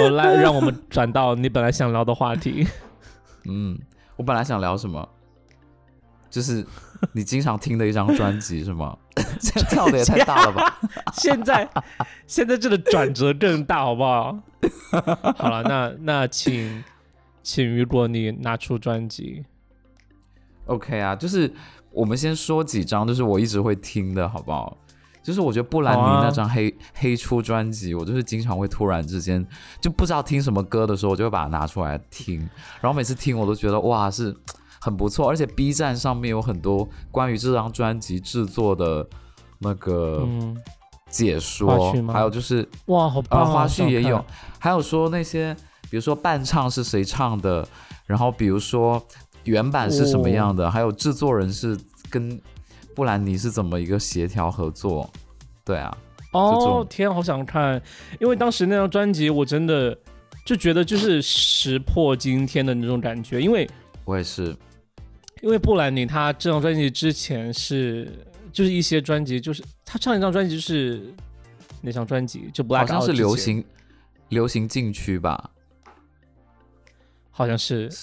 [0.00, 2.66] 我来，让我们转到你本来想聊的话题。
[3.44, 3.78] 嗯，
[4.16, 5.08] 我本来想聊什么，
[6.28, 6.66] 就是
[7.12, 8.96] 你经常听的一张专辑是吗？
[9.40, 10.80] 这跳的也太大了吧！
[11.14, 11.68] 现在
[12.26, 14.38] 现在这个转折更大，好不好？
[15.36, 16.82] 好了，那那请
[17.42, 19.44] 请雨果你拿出专辑。
[20.66, 21.52] OK 啊，就是
[21.92, 24.76] 我们先说几张，就是我一直会听的，好不好？
[25.22, 29.46] 就是我觉得布兰妮那张黑、黑出专辑，我就是经常会突然之间
[29.78, 32.40] 就不知道听什么歌的时候，我就会把它拿出来听，
[32.80, 34.34] 然后每次听我都觉得哇是
[34.80, 39.06] 很不错，而且 B 站上面有很多关于这张专辑制作的
[39.58, 40.56] 那个嗯，
[41.10, 43.52] 解说，还有就是哇，好棒、呃，啊！
[43.52, 44.24] 花絮也有，
[44.58, 45.54] 还有说那些，
[45.90, 47.68] 比如说伴唱是谁唱的，
[48.06, 49.00] 然后比如说
[49.44, 51.78] 原版是什么样的，还有制作人是
[52.08, 52.40] 跟
[52.94, 55.10] 布兰妮是怎么一个协调合作，
[55.64, 55.96] 对啊，
[56.32, 57.80] 哦，天，好想看！
[58.20, 59.96] 因为当时那张专辑，我真的
[60.44, 63.68] 就觉得就是石破惊天的那种感觉，因为
[64.04, 64.54] 我也是，
[65.40, 68.12] 因为布兰妮她这张专辑之前是
[68.52, 71.14] 就是一些专辑，就是她唱一张专辑就是
[71.80, 73.64] 那张专辑就 Black 好像是，流行
[74.28, 75.50] 流行禁区吧，
[77.30, 77.88] 好像是。
[77.88, 77.94] 好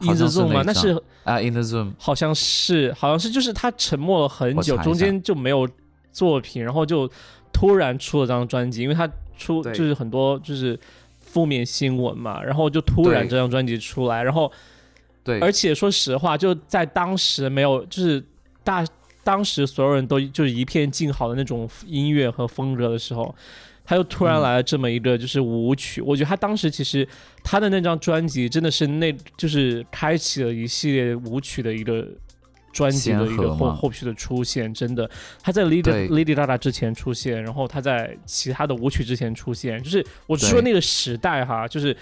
[0.00, 0.62] In the 像是 Zone 吗？
[0.66, 5.68] 那是啊，In the Zoom，好像是好像是就是他沉默了很久，中间就没有
[6.12, 7.10] 作品，然后就
[7.52, 10.78] 突然出了张专辑，因为他出就是很多就是
[11.20, 14.50] 负面新闻嘛，然后就突然这张专辑出来，然后
[15.22, 18.22] 对，而且说实话，就在当时没有，就是
[18.62, 18.84] 大
[19.22, 23.34] 当时所有人都就是一片静好的那种音乐和风格的时候，
[23.84, 26.00] 他又突然嗯来了这么一个就是舞曲。
[26.00, 27.06] 我觉得他当时其实
[27.42, 32.06] 他的那张专辑真的是那就是开启了一系列舞曲的一个。
[32.72, 35.08] 专辑的一个后后续的出现，真的，
[35.40, 41.96] 他在 Lady 对 Lady Gaga 之前出现，然后他在其他的舞曲之前出现，就是我说那个时代哈，就是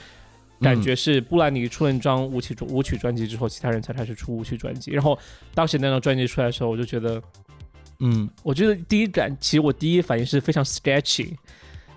[0.63, 4.93] 感嗯觉是布兰妮出了那张舞曲舞曲专辑之后，其他人才开始出舞曲专辑。
[4.93, 5.19] 然后
[5.53, 7.23] 当时那张专辑出来的时候，我就觉得，
[7.99, 11.35] 嗯，我觉得第一感，其实我第一反应是非常 sketchy，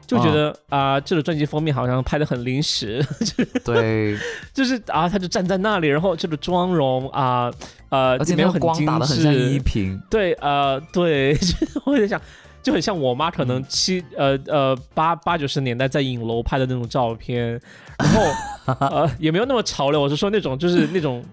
[0.08, 3.04] 就觉得啊、这个专辑封面好像拍的很临时，
[3.66, 4.18] 对，
[4.54, 7.52] 就是啊，他就站在那里，然后这个妆容啊，
[7.90, 9.40] 呃，而且没有光精打的很像致。
[9.40, 12.22] 依萍，对，呃，对，就 是我在想，
[12.62, 17.60] 就很像我妈可能七、呃呃八八九十年代在影楼拍的那种照片，
[17.98, 21.24] 然后 呃也没有那么潮流，我是说那种就是那种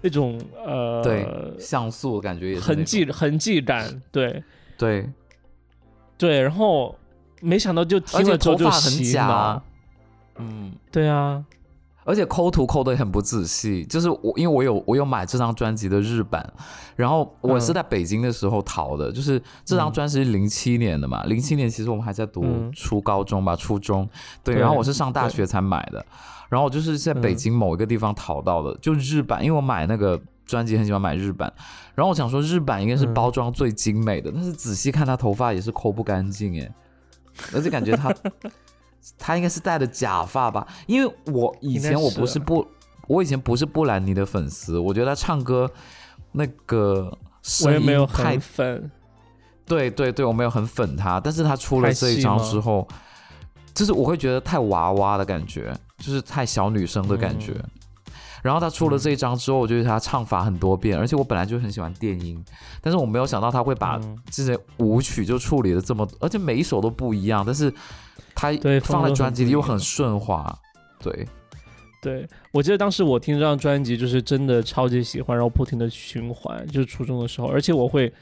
[0.00, 1.26] 那种呃对
[1.58, 4.42] 像素感觉也是那痕迹痕迹感，对。
[4.76, 5.08] 对，
[6.16, 6.96] 对，然后
[7.40, 9.62] 没想到就而且听了之后就头发很洗假脑，，
[10.38, 10.72] 嗯。
[10.90, 11.44] 对啊，
[12.04, 16.50] 而且抠图抠的也很不仔细，就是我因为我有我有买这张专辑的日版，
[16.96, 22.72] 然后我是嗯在北京的时候淘的，就是这张嗯专辑是零七年的嘛，零七年其实我们还在读嗯。
[22.72, 24.08] 初高中吧，初中，
[24.42, 26.04] 对，然后我是上大学才买的，
[26.48, 31.52] 然后我就是在北嗯京某一个地方淘到的，就日版，因为我买那个专辑很喜欢买日版，
[31.94, 33.12] 然后我想说日版应该是嗯。
[33.12, 36.74] 包装最精美的，但是仔细看他头发也是抠不干净哎，
[37.54, 38.14] 而且感觉他
[39.18, 42.66] 他应该是戴的假发吧，因为我以前我不是布，
[43.06, 45.70] 我以前不是布兰妮的粉丝，我觉得他唱歌
[46.32, 48.90] 那个我声也没有音太很粉，
[49.64, 52.86] 对对对，我没有很粉他，但是他出了这一张之后，
[53.74, 57.52] 就是我会觉得太娃娃的感觉，就是太小女生的感觉。
[57.52, 57.70] 嗯
[58.42, 62.42] 然后他出了这一张之后，我觉得他唱法很多变，而且我本来就很喜欢电音，
[62.80, 64.18] 但是我没有想到他会把嗯。
[64.30, 67.72] 这些舞曲就处理的这么，而且每一首都不一样，但是
[68.34, 70.56] 他对放在专辑里又很顺滑，
[71.02, 71.26] 对，
[72.00, 78.12] 对，我记得当时我听这张专辑，就是真的超级喜欢，然后不停的循环，就是初中的时候，而且我会，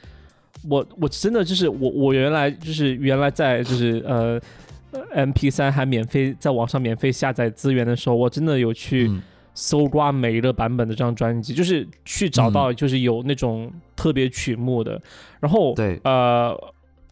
[0.67, 4.41] 我我真的就是我我原来就是原来在就是呃
[4.91, 9.21] 呃 MP 三还免费在网上免费下载资源的时候，我真的有去嗯
[9.59, 15.01] 搜刮每一个版本的这张专辑，就是去找到就是有那种特别曲目的，
[15.39, 15.99] 然后对。
[16.03, 16.55] 呃，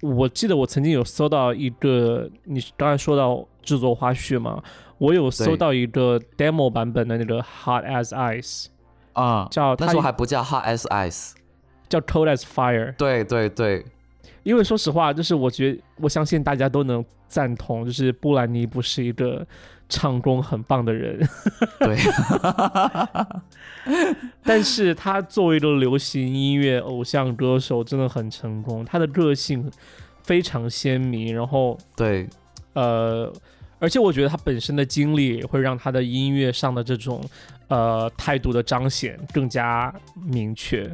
[0.02, 4.62] 我记得我曾经有搜到一个，你刚才说到制作花絮嘛，
[5.00, 8.68] 我有搜到一个 demo 版本的那个 Hot as Ice，
[9.14, 11.32] 啊、叫它那时候还不叫 Hot as Ice，
[11.90, 13.84] 叫 Cold as Fire，对对对，
[14.44, 19.44] 因为说实话，就是我觉得我相信大家都能赞同，就是布兰妮不是一个
[19.88, 21.20] 唱功很棒的人，
[21.80, 21.98] 对，
[24.44, 29.72] 但是他作为一个流行音乐偶像歌手，真的很成功，他的个性
[30.24, 32.28] 非常鲜明，然后对，
[32.74, 33.32] 呃，
[33.80, 37.24] 而且我觉得他本身的经历会让他的音乐上的这种
[37.68, 40.90] 呃态度的彰显更加明确。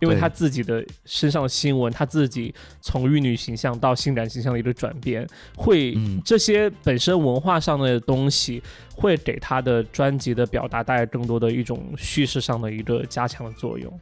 [0.00, 5.26] 因为他自己的身上的新闻，他自己从玉女形象到性感形象的一个转变，
[5.56, 8.62] 会这些本身文化上的东西，
[8.94, 14.00] 会给他的专辑的表达带来更多的一种叙事上的一个加强的作用。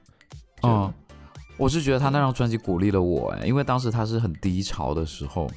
[0.63, 0.93] 嗯，
[1.57, 5.49] 我是觉得他那张专辑鼓励了我，哎，因为当时他是很低潮的时候，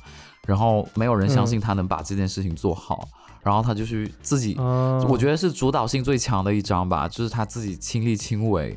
[0.46, 3.08] 然后没有人相信他能把这件事情做好。
[3.44, 8.76] 然后他就去自己，我觉得是主导性最强的一张吧，就是他自己亲力亲为，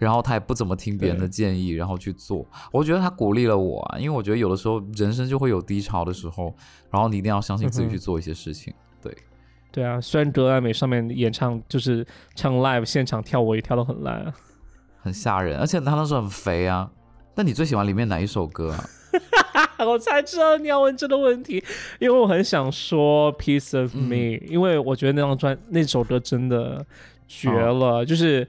[0.00, 2.44] 然后他也不怎么听别人的建议，然后去做。
[2.72, 6.52] 我觉得他鼓励了我啊，因为我觉得有的时候人生就会有低潮的时候，
[6.90, 8.72] 然后你一定要相信自己去做一些事情。
[9.02, 9.14] 对，
[9.70, 14.34] 对啊，虽然格莱美上面演唱就是唱 live 现场跳舞也跳得很烂，啊，
[15.02, 16.90] 很吓人，而且他那时候很肥啊。
[17.34, 18.84] 那你最喜欢里面哪一首歌啊？
[19.86, 21.62] 我才知道你要问这个问题，
[21.98, 26.84] 因为我很想说《Piece of Me》，因为我觉得那张专那首歌真的
[27.26, 28.46] 绝了，就是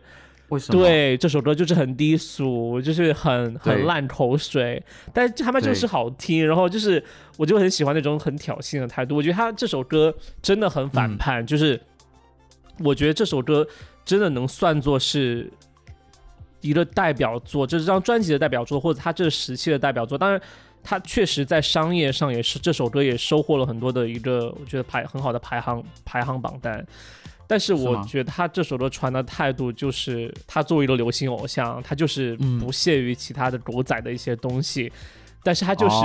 [0.51, 0.81] 为什么？
[0.81, 4.81] 对，这首歌就是很低俗，就是很很烂口水，
[5.13, 7.03] 但是他们就是好听，然后就是
[7.37, 9.15] 我就很喜欢那种很挑衅的态度。
[9.15, 11.79] 我觉得他这首歌真的很反叛，就是
[12.79, 13.65] 我觉得这首歌
[14.05, 15.51] 真的能算作是
[16.59, 20.17] 一个代表作，这张专辑的代表作，或者他这个时期的代表作。
[20.17, 20.39] 当然。
[20.83, 26.83] 他确实在商业上也是这首歌也收获了很多的一个我觉得排很好的排行排行榜单，
[27.51, 34.89] 但是我觉得他这首歌传的态度就是他作为一个流行偶像，他就是不屑于其他的狗仔的一些东西，
[35.43, 35.97] 但是他就是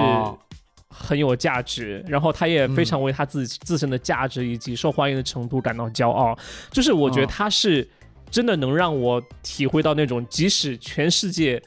[0.88, 6.36] 很有价值，然后他也非常为他自己自身的价值以及受欢迎的程度感到骄傲，
[6.72, 7.88] 就是我觉得他是
[8.30, 11.62] 真的能让我体会到那种即使全世界。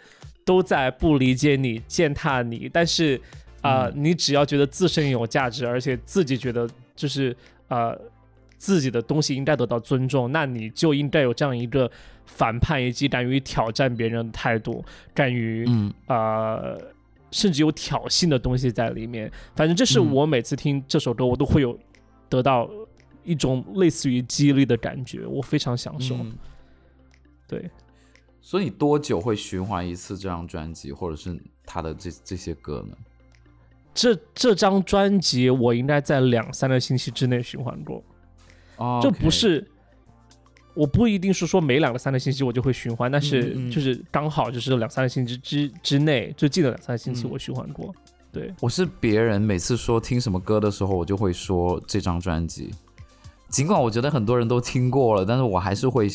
[0.46, 3.22] 都在不理解你、践踏你，但是
[3.62, 7.36] 啊，你只要觉得自身有价值，而且自己觉得就是
[7.68, 7.96] 呃
[8.60, 11.90] 自己的东西应该得到尊重，那你就应该有这样一个
[12.26, 14.86] 反叛以及敢于挑战别人的态度，
[15.16, 16.80] 敢于嗯呃
[17.32, 19.32] 甚至有挑衅的东西在里面。
[19.56, 21.80] 反正这是我每次听这首歌，我都会有
[22.28, 22.70] 得到
[23.24, 26.16] 一种类似于激励的感觉，我非常享受。
[27.48, 27.70] 对。
[28.42, 32.98] 所以你多久会循环一次这张专辑，或者是他的这这些歌呢？
[33.94, 38.04] 这这张专辑我应该在两三个星期之内循环过。
[38.80, 39.66] 哦，这不是，
[40.74, 47.94] 我不一定是说每两个三个星期我就会循环，但是就是刚好就是两三个星期之之内最近的两三个星期我循环过。
[48.32, 52.70] 对，我是别人每次说听什么歌的时候，我就会说这张专辑，
[53.50, 56.08] 尽管我觉得很多人都听过了，但是我还是会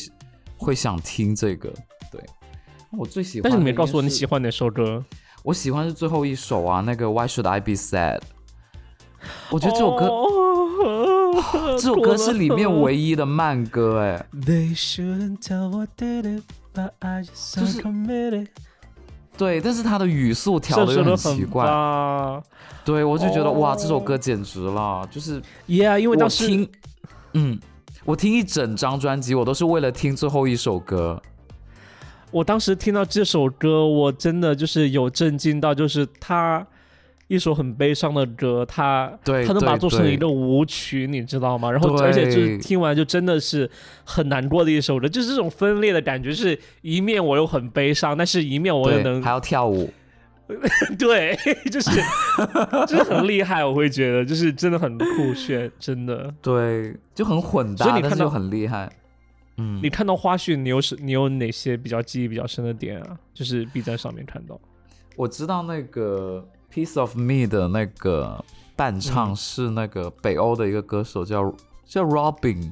[0.57, 1.69] 会想听这个。
[2.11, 2.21] 对，
[2.97, 3.43] 我最喜欢。
[3.43, 5.03] 但是你没告诉我你喜欢哪首歌？
[5.43, 8.21] 我喜欢是最后一首啊，那个 Why Should I Be Sad？
[9.51, 10.09] 我觉得这首歌，
[11.77, 14.25] 这首歌是里面唯一的慢歌哎。
[17.53, 17.81] 就是
[19.37, 21.65] 对，但是他的语速调的又很奇怪。
[22.85, 26.69] 对，我就觉得哇，这首歌简直了，就是 Yeah，因为当时听，
[27.33, 27.59] 嗯，
[28.05, 31.21] 我听一整张专辑，我都是为了听最后一首歌。
[32.31, 36.65] 我当时听到这首歌，我真的就是有震惊到，就是他
[37.27, 41.71] 一首很悲伤的歌，他他能把它做成一个舞曲，你知道吗？
[41.71, 43.69] 然后而且就是听完就真的是
[44.03, 49.91] 很难过的一首歌，就是这种分裂的感觉，是一面我又很悲伤，但是一面我又能还要跳舞，
[50.99, 51.35] 对，
[51.71, 51.89] 就是
[52.87, 58.89] 就是很厉害，我会觉得就是真的很酷炫，真的对，就很混搭，所以你看到很厉害。
[59.57, 63.17] 嗯，你看到花絮，你有是，你有哪些比较记忆比较深的点啊？
[63.33, 64.59] 就是 B 站上面看到，
[65.15, 68.43] 我知道那个《Piece of Me》的那个
[68.75, 71.53] 伴唱是那个北欧的一个歌手，叫
[71.85, 72.71] 叫 Robin，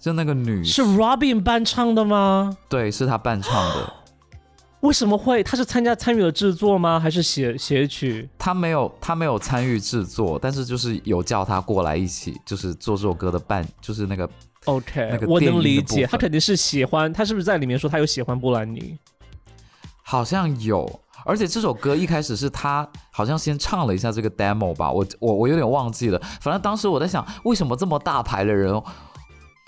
[0.00, 2.56] 就那个女是 Robin 伴唱的吗？
[2.68, 3.92] 对，是他伴唱的。
[4.80, 5.42] 为什么会？
[5.42, 7.00] 他是参加参与了制作吗？
[7.00, 8.28] 还是写写曲？
[8.36, 14.28] 他没有，他没有参与制作，但是就是有叫他过来一起，就是做这首歌的伴，就是那个。
[14.66, 17.12] OK，我能理解，他肯定是喜欢。
[17.12, 18.98] 他是不是在里面说他有喜欢布兰妮？
[20.02, 26.20] 好像有，而且这首歌一开始是他好像先唱了一下这个 demo 吧，我我我有点忘记了。
[26.40, 28.80] 反正当时我在想，为什么这么大牌的人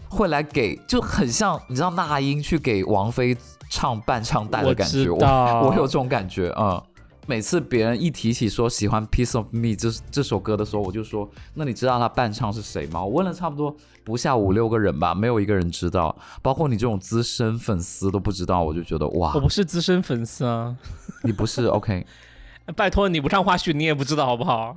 [0.08, 3.36] 会来给，就很像你知道那英去给王菲
[3.70, 6.82] 唱伴唱带的感觉，我我有这种感觉啊。
[7.28, 13.74] 每次别人一提起说喜欢《Piece of Me》这这首歌的时候，我就说：“那你知道他伴唱是谁吗？”我问了差不多
[14.04, 18.62] 不下五六个人吧，没有一个人知道，包括你这种资深粉丝都不知道。
[18.62, 20.76] 我就觉得哇，我不是资深粉丝啊，
[21.24, 22.06] 你不是 OK？
[22.76, 24.76] 拜托你不看花絮，你也不知道好不好？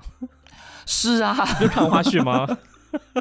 [0.88, 2.58] 是啊，就看花絮吗？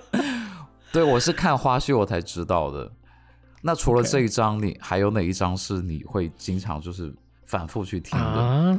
[0.90, 2.90] 对，我是看花絮我才知道的。
[3.60, 7.14] 那除了这一张，你还有哪一张是你会经常就是？
[7.48, 8.24] 反复去听的。
[8.24, 8.78] 啊，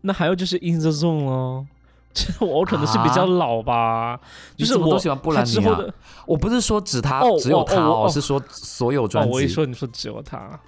[0.00, 1.66] 那还有就是 In the Zone 哦，
[2.14, 4.18] 这我可能是比较老吧，
[4.56, 5.54] 就是我你怎么都喜欢布兰妮啊？
[5.54, 5.94] 他之后的
[6.26, 8.08] 我不是说指他哦只有他哦哦哦。
[8.08, 9.32] 是说所有哦，专辑。
[9.32, 10.58] 我一说你说只有他，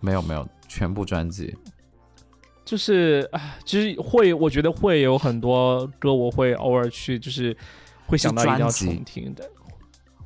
[0.00, 1.56] 没有没有，全部专辑。
[2.64, 7.56] 就是啊，其实会，我觉得会有很多歌，我会偶尔去，就是
[8.06, 9.44] 会想到一定要听的，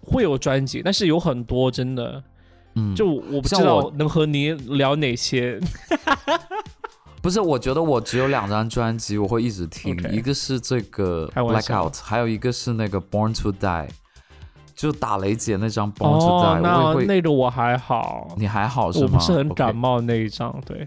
[0.03, 2.23] 会有专辑，但是有很多真的，
[2.75, 5.59] 嗯，就我不知道能和你聊哪些。
[7.25, 13.89] 不是，我觉得我只有两张专辑我会一直听一个是这个 Blackout，还有一个是那个 Born to Die，
[14.75, 17.05] 就打雷姐那张 Born to 哦 Die，、，哦那。
[17.07, 19.11] 那个我还好，你还好是吗？
[19.11, 20.87] 我不是很感冒那一张，对。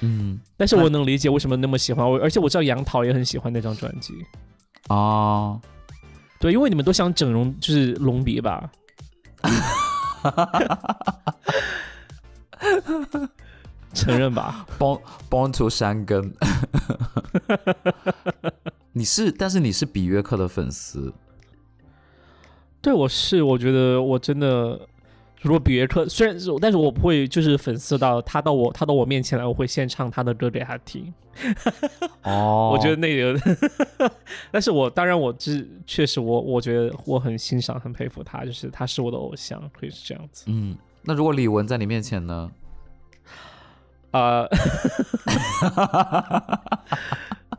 [0.00, 4.14] 嗯，但是我能理解为什么那么喜欢我，而且我知道杨桃也很喜欢那张专辑。
[4.88, 5.60] 啊，
[6.40, 8.68] 对，因为你们都想整容，就是隆鼻吧？
[13.94, 16.34] 承认吧？Born Born to 山根。
[18.92, 21.12] 你是，但是你是比约克的粉丝，
[22.80, 24.80] 对，我是，我觉得我真的，
[25.40, 31.12] 如果比约克，虽然是，但是我不会就是粉丝到他到我他到我面前来，我会先唱他的歌给他听。
[32.24, 33.38] 哦， 我觉得那个，
[34.50, 40.46] 但是我当然我是确实我我觉得我很欣赏很佩服他，就是他是我的偶像，可以是这样子。
[40.48, 42.50] 嗯，那如果李玟在你面前呢？
[44.10, 44.48] 呃，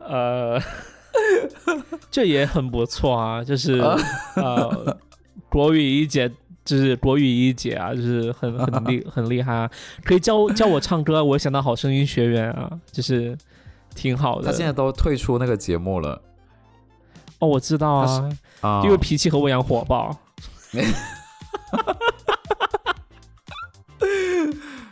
[0.00, 0.60] 呃，
[2.10, 3.78] 这也很不错啊，就是
[4.34, 4.96] 呃，
[5.48, 6.30] 国语一姐
[6.64, 9.70] 就是国语一姐啊，就是很很厉 很厉害啊，
[10.04, 13.36] 可以教教我唱歌啊，我想到好声音学员啊，就是
[13.94, 14.50] 挺好的。
[14.50, 16.20] 他现在都退出那个节目了
[17.38, 18.28] 哦，我知道啊，
[18.60, 20.16] 啊，因为脾气和我一样火爆。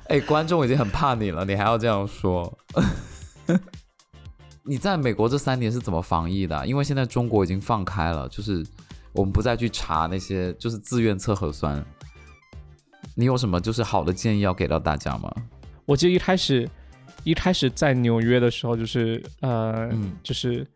[0.08, 2.58] 哎，观众已经很怕你了，你还要这样说？
[4.64, 8.64] 你在美国这三年是怎么防疫的啊、因为现在中国已经放开了，就是
[9.12, 11.84] 我们不再去查那些，就是自愿测核酸。
[13.14, 15.30] 你有什么就是好的建议要给到大家吗？
[15.84, 16.68] 我记得一开始
[17.24, 20.66] 一开始在纽约的时候，就是呃，嗯就是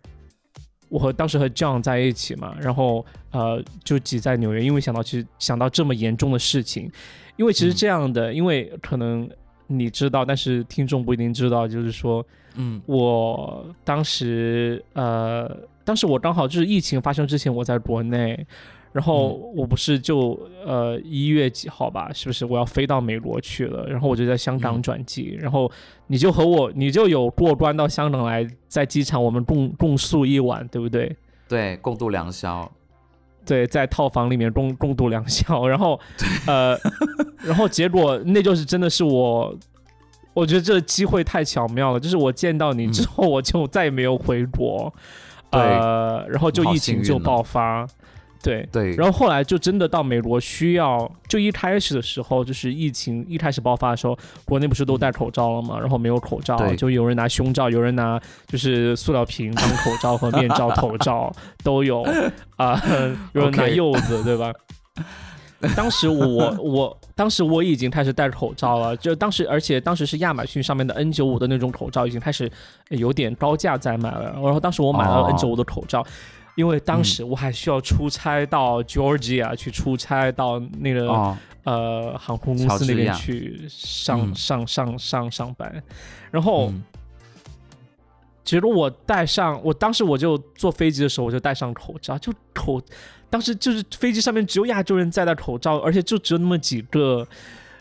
[0.89, 6.91] 我和当时和 John 在一起嘛，然后呃就挤在纽约，因为想到其实想到这么严重的事情，
[7.37, 9.29] 因为其实嗯这样的，因为可能
[9.67, 12.25] 你知道，但是听众不一定知道，就是说
[12.57, 15.51] 嗯我当时呃，
[15.85, 18.47] 当时我刚好就是疫情发生之前，我在国内，
[18.93, 23.87] 然后我不是就呃一月几号吧，是不是我要飞到美国去了？
[23.89, 25.71] 然后我就在香港嗯转机，然后
[26.09, 31.17] 你就和我，你就有过关到香港来，在机场我们共共宿一晚，对不对？
[31.49, 32.71] 对，共度良宵。
[33.45, 35.99] 对，在套房里面共共 度良宵，然后
[36.47, 36.79] 呃，
[37.43, 39.55] 然后结果那就是真的是我，
[40.35, 44.93] 我觉得这个机会太巧妙了，就是我见到你之后，我就再也没有回国，
[45.51, 45.61] 对。
[45.61, 47.87] 呃，然后就疫情就爆发，
[48.43, 48.69] 对。
[48.73, 55.79] 对，然后后来就真的到美国需要，就一开始的时候，就是疫情一开始爆发的时候，国内不是都戴口罩了吗？
[55.79, 61.33] 然后没有口罩，就有人拿胸罩，有人拿就是塑料瓶当口罩和面罩、 头罩
[61.63, 62.03] 都有，
[62.57, 62.83] 啊、
[63.33, 64.53] 有人拿柚子，对吧？
[65.77, 72.51] 当时我我当时我已经开始戴口罩了，就当时而且当时是亚马逊上面的 N 九五的那种口罩已经开始
[72.89, 76.05] 有点高价在卖了，然后当时我买了哦 N 九五的口罩。
[76.57, 84.35] 因为当时我还需要出差到 Georgia 去出差到那个、哦，呃航空公司那边去上、嗯。
[84.35, 85.83] 上上上上班，
[86.31, 86.83] 然后、嗯。
[88.45, 92.83] 结果我戴上，我当时我就坐飞机的时候我就戴上口罩，就口，
[93.31, 97.25] 当时就是飞机上面只有亚洲人在戴口罩，而且就只有那么几个，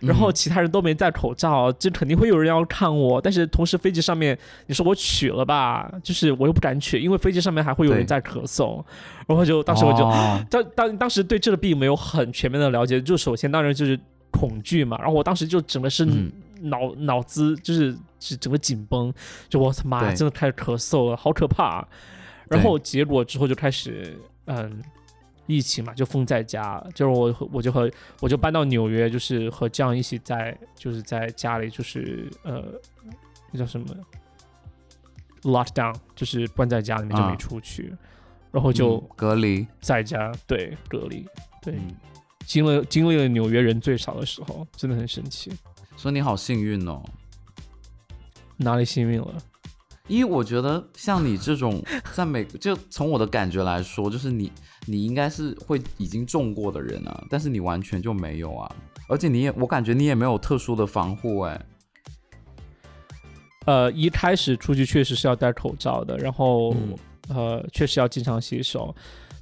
[0.02, 0.34] 然后嗯。
[0.34, 3.22] 其他人都没戴口罩，这肯定会有人要看我。
[3.22, 4.38] 但是同时飞机上面，
[4.68, 8.84] 你说我取了吧，就是我又不敢取，因为飞机上面还会有人在咳嗽，
[9.28, 10.43] 然后就当时我就哦。
[10.49, 13.99] 当当当时对这个病没有很全面的了解，就首先当然就是
[14.32, 16.32] 恐惧嘛，然后我当时就整个是嗯。
[16.64, 19.12] 脑、脑子就是是整个紧绷，
[19.49, 20.16] 就我他妈对。
[20.16, 21.84] 真的开始咳嗽了，好可怕。
[22.47, 24.80] 然后结果之后就开始嗯。
[25.52, 32.64] 疫情嘛，就封在家，就是我我就和我就搬到纽约，就是和这样一起在就是在家里，就是呃，
[33.52, 33.88] 那叫什么
[35.41, 37.93] lockdown，就是关在家里面就没啊出去，
[38.52, 41.26] 然后就嗯隔离，在家对隔离，
[41.62, 41.95] 对，嗯，
[42.45, 45.52] 经历经历了纽约人最少的时候，真的很神奇。
[45.97, 47.04] 所以你好幸运哦。
[48.58, 49.36] 哪里幸运了？
[50.12, 51.82] 因为我觉得像你这种
[52.14, 54.51] 在美，就从我的感觉来说，就是你
[54.86, 58.76] 你应该是会已经中过的人啊，但是你完全就没有啊，
[59.07, 61.66] 而且你也我感觉你也没有特殊的防护哎、
[63.66, 66.95] 呃，一开始出去确实是要戴口罩的，然后、嗯
[67.30, 68.93] 呃，确实要经常洗手。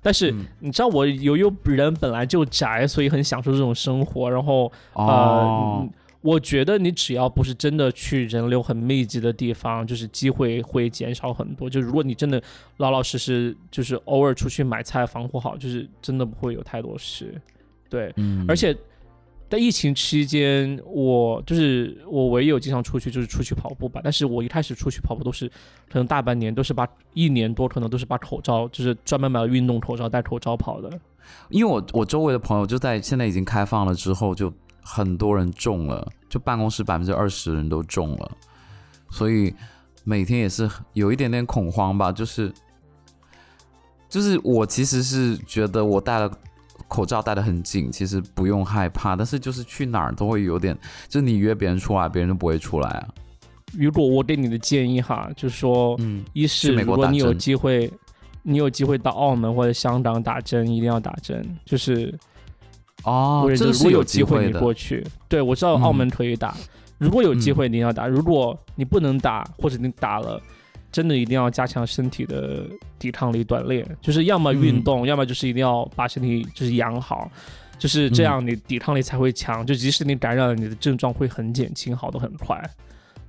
[0.01, 4.29] 但是、嗯你知道，我由于人本来就宅，所以很享受这种生活。
[4.29, 5.89] 然后哦呃，嗯
[6.21, 11.69] 我觉得你只要不是真的去人流很密集的地方，就是机会会减少很多。
[11.69, 12.41] 就如果你真的
[12.77, 17.33] 老老实实，就是偶尔出去买菜防护好，就是真的不会有太多事。
[17.89, 18.75] 对，嗯而且
[19.49, 24.01] 在疫情期间，我就是我唯一有经常出去就是出去跑步吧。
[24.03, 25.47] 但是我一开始出去跑步都是
[25.89, 30.99] 可能大半年都是把一年多可能都是把口罩，就是专门买了运动口罩戴口罩跑的。
[31.49, 38.31] 因为我我周围的朋友就在现在已经开放了之后，就很多人中了，就办公室百分之二十人都中了，
[39.09, 39.53] 所以
[40.03, 42.51] 每天也是有一点点恐慌吧，就是
[44.07, 46.31] 就是我其实是觉得我戴了
[46.87, 50.77] 口罩戴得很紧，其实不用害怕，但是就是去哪儿都会有点，
[51.07, 53.07] 就你约别人出来，别人都不会出来啊。
[53.77, 57.91] 如果我给你的建议哈，就是说，嗯，一是美国打如果你有机会，
[58.41, 61.45] 你有机会到澳门或者香港打针，一定要打针。
[61.65, 62.17] 就是
[63.03, 64.53] 哦或者，这是是如果有机机会你。
[64.53, 66.55] 过去，对我知道澳门可以打，
[66.97, 70.41] 如果有机会你要打，如果你不能打或者你打了，
[70.91, 72.65] 真的一定要加强身体的
[72.97, 77.31] 抵抗力锻炼，就是要么运动，要么就是一定要把身体就是养好。
[77.77, 79.65] 就是这样，你抵抗力才会强。
[79.65, 82.61] 就即使你感染了，你的症状会很减轻，好的很快。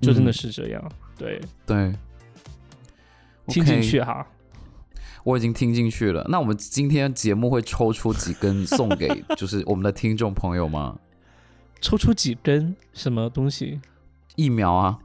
[0.01, 0.93] 就真的嗯是这样。
[1.17, 1.95] 对，对，
[3.47, 4.27] 听进去哈。
[5.25, 6.25] 我已经听进去了。
[6.29, 10.99] 那我们今天节目会抽出几根送给 就是我们的听众朋友吗？
[11.81, 13.81] 抽出几根什么东西？
[14.37, 14.99] 疫苗啊，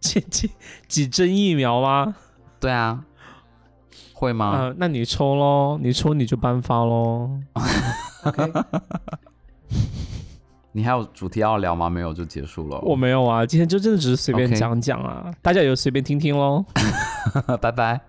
[0.00, 0.50] 几几
[0.86, 2.14] 几针疫苗吗？
[2.60, 3.04] 对啊，
[4.12, 4.52] 会吗？
[4.58, 7.38] 呃、那你抽喽，你抽你就颁发喽。
[10.72, 11.88] 你还有主题要聊吗？
[11.88, 12.78] 没有就结束了。
[12.80, 16.64] 我没有啊，今天就真的只是随便讲讲啊大家也就随便听听喽。
[17.60, 18.00] 拜拜。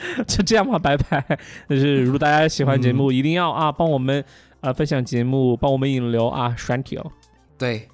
[0.26, 1.38] 就这样吧，拜拜。
[1.68, 4.24] 就是 如果大家喜欢节目，一定要啊帮我们
[4.60, 7.12] 呃分享节目，帮我们引流啊，thank you。
[7.58, 7.88] 对，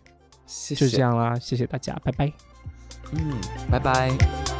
[0.46, 0.98] 谢就这。
[0.98, 2.32] 样啦，谢谢大家，拜拜。
[3.12, 3.34] 嗯，
[3.70, 4.55] 拜拜。